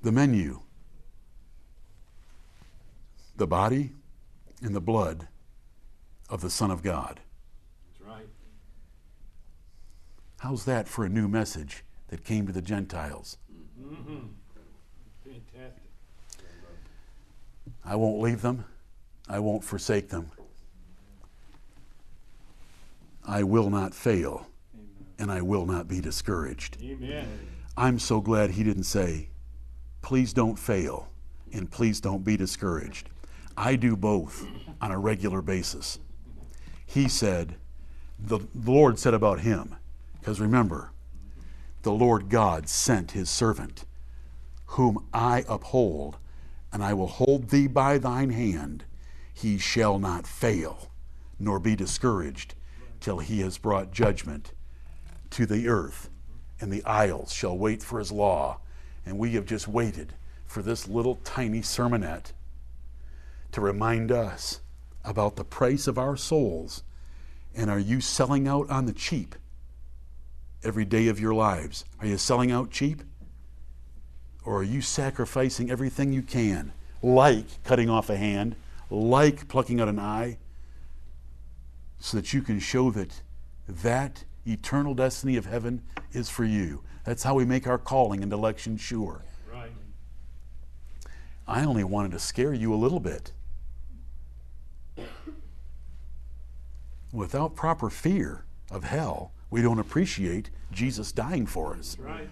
The 0.03 0.13
menu, 0.13 0.61
the 3.39 3.47
body 3.47 3.93
and 4.61 4.77
the 4.77 4.83
blood 4.83 5.29
of 6.29 6.43
the 6.43 6.51
Son 6.51 6.71
of 6.71 6.83
God. 6.83 7.21
That's 7.87 8.07
right. 8.07 8.27
How's 10.39 10.65
that 10.67 10.87
for 10.89 11.05
a 11.05 11.09
new 11.09 11.29
message 11.29 11.85
that 12.09 12.25
came 12.25 12.47
to 12.47 12.53
the 12.53 12.63
Gentiles? 12.63 13.39
Mm-hmm. 13.81 14.27
I 17.85 17.97
won't 17.97 18.21
leave 18.21 18.43
them. 18.43 18.65
I 19.29 19.39
won't 19.39 19.65
forsake 19.65 20.11
them. 20.11 20.31
I 23.27 23.43
will 23.43 23.71
not 23.71 23.95
fail, 23.95 24.47
Amen. 24.75 25.07
and 25.19 25.31
I 25.33 25.41
will 25.41 25.65
not 25.65 25.89
be 25.89 26.01
discouraged. 26.01 26.77
Amen. 26.83 27.27
I'm 27.77 27.99
so 27.99 28.21
glad 28.21 28.51
he 28.51 28.63
didn't 28.63 28.85
say, 28.85 29.29
please 30.03 30.33
don't 30.35 30.59
fail, 30.59 31.09
and 31.53 31.71
please 31.71 32.01
don't 32.01 32.25
be 32.25 32.37
discouraged. 32.37 33.09
I 33.57 33.77
do 33.77 33.97
both 33.97 34.47
on 34.81 34.91
a 34.91 34.99
regular 34.99 35.41
basis. 35.41 35.99
He 36.85 37.09
said, 37.09 37.57
the 38.19 38.41
Lord 38.55 38.99
said 38.99 39.15
about 39.15 39.41
him, 39.41 39.77
because 40.21 40.41
remember, 40.41 40.93
the 41.83 41.93
Lord 41.93 42.29
God 42.29 42.69
sent 42.69 43.13
his 43.13 43.31
servant, 43.31 43.85
whom 44.67 45.07
I 45.13 45.45
uphold 45.49 46.19
and 46.73 46.83
I 46.83 46.95
will 46.95 47.07
hold 47.07 47.49
thee 47.49 47.67
by 47.67 47.99
thine 47.99 48.31
hand. 48.31 48.85
He 49.33 49.59
shall 49.59 49.99
not 49.99 50.27
fail, 50.27 50.91
nor 51.39 51.59
be 51.59 51.77
discouraged, 51.77 52.55
till 53.01 53.19
he 53.19 53.41
has 53.41 53.59
brought 53.59 53.93
judgment 53.93 54.53
to 55.31 55.47
the 55.47 55.69
earth, 55.69 56.11
and 56.61 56.73
the 56.73 56.85
isles 56.85 57.33
shall 57.33 57.57
wait 57.57 57.83
for 57.83 57.99
his 57.99 58.13
law. 58.13 58.61
And 59.07 59.19
we 59.19 59.33
have 59.33 59.47
just 59.47 59.69
waited 59.69 60.15
for 60.47 60.63
this 60.63 60.89
little 60.89 61.17
tiny 61.25 61.61
sermonette 61.61 62.33
to 63.53 63.61
remind 63.61 64.13
us 64.13 64.61
about 65.05 65.37
the 65.37 65.45
price 65.45 65.87
of 65.87 65.99
our 65.99 66.17
souls. 66.17 66.83
And 67.55 67.71
are 67.71 67.79
you 67.79 68.01
selling 68.01 68.47
out 68.47 68.69
on 68.69 68.87
the 68.87 68.93
cheap 68.93 69.35
every 70.65 70.85
day 70.85 71.09
of 71.09 71.21
your 71.21 71.35
lives? 71.35 71.85
Are 72.01 72.07
you 72.07 72.19
selling 72.19 72.51
out 72.51 72.71
cheap? 72.71 73.03
Or 74.45 74.59
are 74.59 74.65
you 74.65 74.81
sacrificing 74.81 75.71
everything 75.71 76.13
you 76.13 76.23
can, 76.23 76.73
like 77.03 77.63
cutting 77.65 77.91
off 77.91 78.09
a 78.09 78.17
hand, 78.17 78.57
like 78.91 79.47
plucking 79.49 79.81
out 79.81 79.89
an 79.89 79.99
eye, 79.99 80.39
so 81.99 82.17
that 82.17 82.33
you 82.33 82.41
can 82.41 82.59
show 82.59 82.91
that 82.93 83.23
that 83.69 84.25
eternal 84.47 84.95
destiny 84.95 85.37
of 85.37 85.47
heaven 85.47 85.83
is 86.13 86.31
for 86.31 86.45
you? 86.45 86.83
That's 87.05 87.23
how 87.23 87.35
we 87.35 87.45
make 87.45 87.67
our 87.67 87.79
calling 87.79 88.23
and 88.23 88.33
election 88.33 88.77
sure. 88.77 89.23
Right. 89.53 89.73
I 91.47 91.65
only 91.65 91.85
wanted 91.85 92.13
to 92.13 92.19
scare 92.19 92.55
you 92.55 92.73
a 92.73 92.77
little 92.77 93.01
bit. 93.01 93.33
Without 97.13 97.55
proper 97.55 97.89
fear 97.89 98.45
of 98.71 98.85
hell, 98.85 99.33
we 99.51 99.63
don't 99.63 99.79
appreciate 99.79 100.51
Jesus 100.73 101.13
dying 101.13 101.47
for 101.47 101.75
us. 101.75 101.97
Right. 101.99 102.29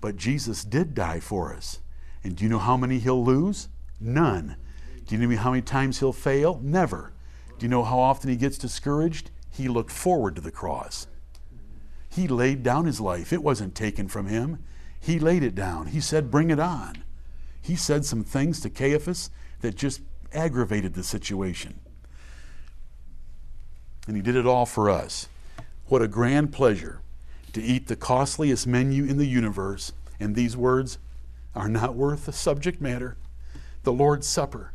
But 0.00 0.16
Jesus 0.16 0.64
did 0.64 0.94
die 0.94 1.20
for 1.20 1.54
us. 1.54 1.80
And 2.22 2.36
do 2.36 2.44
you 2.44 2.50
know 2.50 2.58
how 2.58 2.76
many 2.76 2.98
he'll 2.98 3.24
lose? 3.24 3.68
None. 4.00 4.56
Do 5.06 5.16
you 5.16 5.26
know 5.26 5.36
how 5.36 5.50
many 5.50 5.62
times 5.62 6.00
he'll 6.00 6.12
fail? 6.12 6.60
Never. 6.62 7.12
Do 7.58 7.64
you 7.64 7.70
know 7.70 7.84
how 7.84 7.98
often 7.98 8.28
he 8.28 8.36
gets 8.36 8.58
discouraged? 8.58 9.30
He 9.50 9.68
looked 9.68 9.92
forward 9.92 10.34
to 10.36 10.42
the 10.42 10.50
cross. 10.50 11.06
He 12.10 12.28
laid 12.28 12.62
down 12.62 12.86
his 12.86 13.00
life. 13.00 13.32
It 13.32 13.42
wasn't 13.42 13.74
taken 13.74 14.08
from 14.08 14.26
him. 14.26 14.64
He 14.98 15.18
laid 15.18 15.42
it 15.42 15.54
down. 15.54 15.88
He 15.88 16.00
said, 16.00 16.30
Bring 16.30 16.50
it 16.50 16.58
on. 16.58 17.04
He 17.62 17.76
said 17.76 18.04
some 18.04 18.24
things 18.24 18.60
to 18.60 18.70
Caiaphas 18.70 19.30
that 19.60 19.76
just 19.76 20.00
aggravated 20.32 20.94
the 20.94 21.02
situation. 21.02 21.80
And 24.06 24.16
he 24.16 24.22
did 24.22 24.36
it 24.36 24.46
all 24.46 24.66
for 24.66 24.90
us. 24.90 25.28
What 25.88 26.02
a 26.02 26.08
grand 26.08 26.52
pleasure 26.52 27.00
to 27.52 27.62
eat 27.62 27.86
the 27.86 27.96
costliest 27.96 28.66
menu 28.66 29.04
in 29.04 29.18
the 29.18 29.26
universe. 29.26 29.92
And 30.18 30.34
these 30.34 30.56
words 30.56 30.98
are 31.54 31.68
not 31.68 31.94
worth 31.94 32.26
the 32.26 32.32
subject 32.32 32.80
matter. 32.80 33.16
The 33.84 33.92
Lord's 33.92 34.26
Supper. 34.26 34.72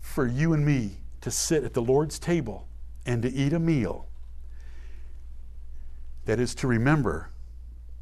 For 0.00 0.26
you 0.26 0.52
and 0.52 0.64
me 0.64 0.98
to 1.20 1.30
sit 1.30 1.64
at 1.64 1.74
the 1.74 1.82
Lord's 1.82 2.18
table 2.18 2.68
and 3.04 3.22
to 3.22 3.32
eat 3.32 3.52
a 3.52 3.58
meal 3.58 4.06
that 6.24 6.38
is 6.38 6.54
to 6.54 6.66
remember 6.66 7.30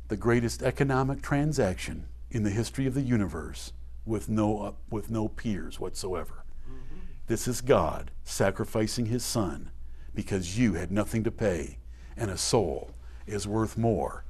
the 0.08 0.16
greatest 0.16 0.62
economic 0.62 1.22
transaction 1.22 2.06
in 2.30 2.42
the 2.42 2.50
history 2.50 2.86
of 2.86 2.94
the 2.94 3.02
universe 3.02 3.72
with 4.04 4.28
no, 4.28 4.60
uh, 4.60 4.72
with 4.90 5.10
no 5.10 5.28
peers 5.28 5.80
whatsoever. 5.80 6.44
Mm-hmm. 6.66 7.00
This 7.26 7.48
is 7.48 7.60
God 7.60 8.10
sacrificing 8.24 9.06
his 9.06 9.24
son 9.24 9.70
because 10.14 10.58
you 10.58 10.74
had 10.74 10.90
nothing 10.90 11.24
to 11.24 11.30
pay, 11.30 11.77
and 12.18 12.30
a 12.30 12.36
soul 12.36 12.90
is 13.26 13.46
worth 13.46 13.78
more 13.78 14.24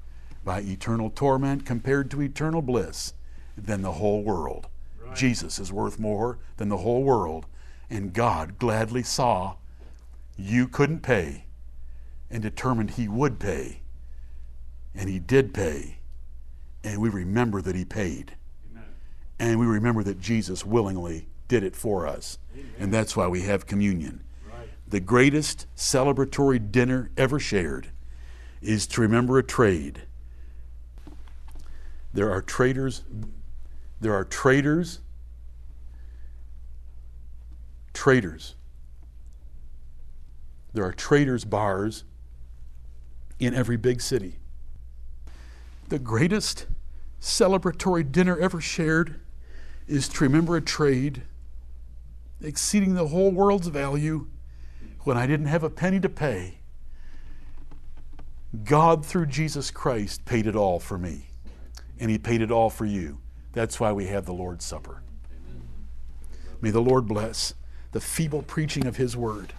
by 0.45 0.61
eternal 0.61 1.11
torment 1.11 1.67
compared 1.67 2.11
to 2.11 2.23
eternal 2.23 2.63
bliss 2.63 3.15
than 3.57 3.83
the 3.83 3.93
whole 3.93 4.23
world. 4.23 4.69
Right. 5.05 5.17
Jesus 5.17 5.59
is 5.59 5.73
worth 5.73 5.99
more 5.99 6.39
than 6.59 6.69
the 6.69 6.79
whole 6.79 7.03
world, 7.03 7.47
and 7.91 8.13
God 8.13 8.59
gladly 8.59 9.03
saw 9.03 9.57
you 10.37 10.69
couldn't 10.69 11.01
pay 11.01 11.45
and 12.31 12.43
determined 12.43 12.91
he 12.93 13.09
would 13.09 13.39
pay. 13.39 13.81
And 14.95 15.09
he 15.09 15.19
did 15.19 15.55
pay. 15.55 15.99
And 16.85 17.01
we 17.01 17.09
remember 17.09 17.61
that 17.63 17.75
he 17.75 17.85
paid. 17.85 18.35
Amen. 18.71 18.85
And 19.39 19.59
we 19.59 19.67
remember 19.67 20.03
that 20.05 20.21
Jesus 20.21 20.65
willingly 20.65 21.29
did 21.49 21.63
it 21.63 21.75
for 21.75 22.07
us. 22.07 22.39
Amen. 22.55 22.73
And 22.79 22.95
that's 22.95 23.17
why 23.17 23.27
we 23.27 23.43
have 23.43 23.67
communion. 23.67 24.23
The 24.89 25.01
greatest 25.01 25.67
celebratory 25.77 26.73
dinner 26.73 27.11
ever 27.17 27.39
shared 27.39 27.89
is 28.63 28.87
to 28.89 29.01
remember 29.01 29.39
a 29.39 29.43
trade. 29.43 30.03
There 32.13 32.31
are 32.31 32.41
traders, 32.41 33.05
there 34.01 34.15
are 34.15 34.25
traders, 34.25 35.01
traders 37.93 38.55
there 40.79 40.85
are 40.85 40.93
traders' 40.93 41.45
bars 41.45 42.05
in 43.39 43.55
every 43.55 43.77
big 43.77 44.01
city. 44.01 44.39
The 45.89 45.99
greatest 45.99 46.67
celebratory 47.21 48.11
dinner 48.11 48.39
ever 48.39 48.61
shared 48.61 49.21
is 49.87 50.09
to 50.09 50.25
remember 50.25 50.57
a 50.57 50.61
trade 50.61 51.23
exceeding 52.41 52.95
the 52.95 53.09
whole 53.09 53.33
world's 53.33 53.67
value 53.69 54.29
when 55.09 55.17
I 55.17 55.27
didn't 55.27 55.47
have 55.47 55.65
a 55.65 55.71
penny 55.71 55.99
to 56.01 56.09
pay. 56.11 56.59
God, 58.63 59.07
through 59.07 59.25
Jesus 59.25 59.71
Christ, 59.71 60.27
paid 60.27 60.47
it 60.47 60.55
all 60.55 60.79
for 60.79 60.99
me, 60.99 61.29
and 61.99 62.11
He 62.11 62.19
paid 62.19 62.43
it 62.43 62.51
all 62.51 62.69
for 62.69 62.85
you. 62.85 63.19
That's 63.55 63.81
why 63.81 63.91
we 63.93 64.05
have 64.09 64.27
the 64.27 64.35
Lord's 64.35 64.67
Supper. 64.67 65.03
May 66.61 66.69
the 66.69 66.83
Lord 66.83 67.07
bless 67.07 67.55
the 67.93 68.03
feeble 68.03 68.43
preaching 68.43 68.87
of 68.87 68.99
His 68.99 69.17
word. 69.17 69.55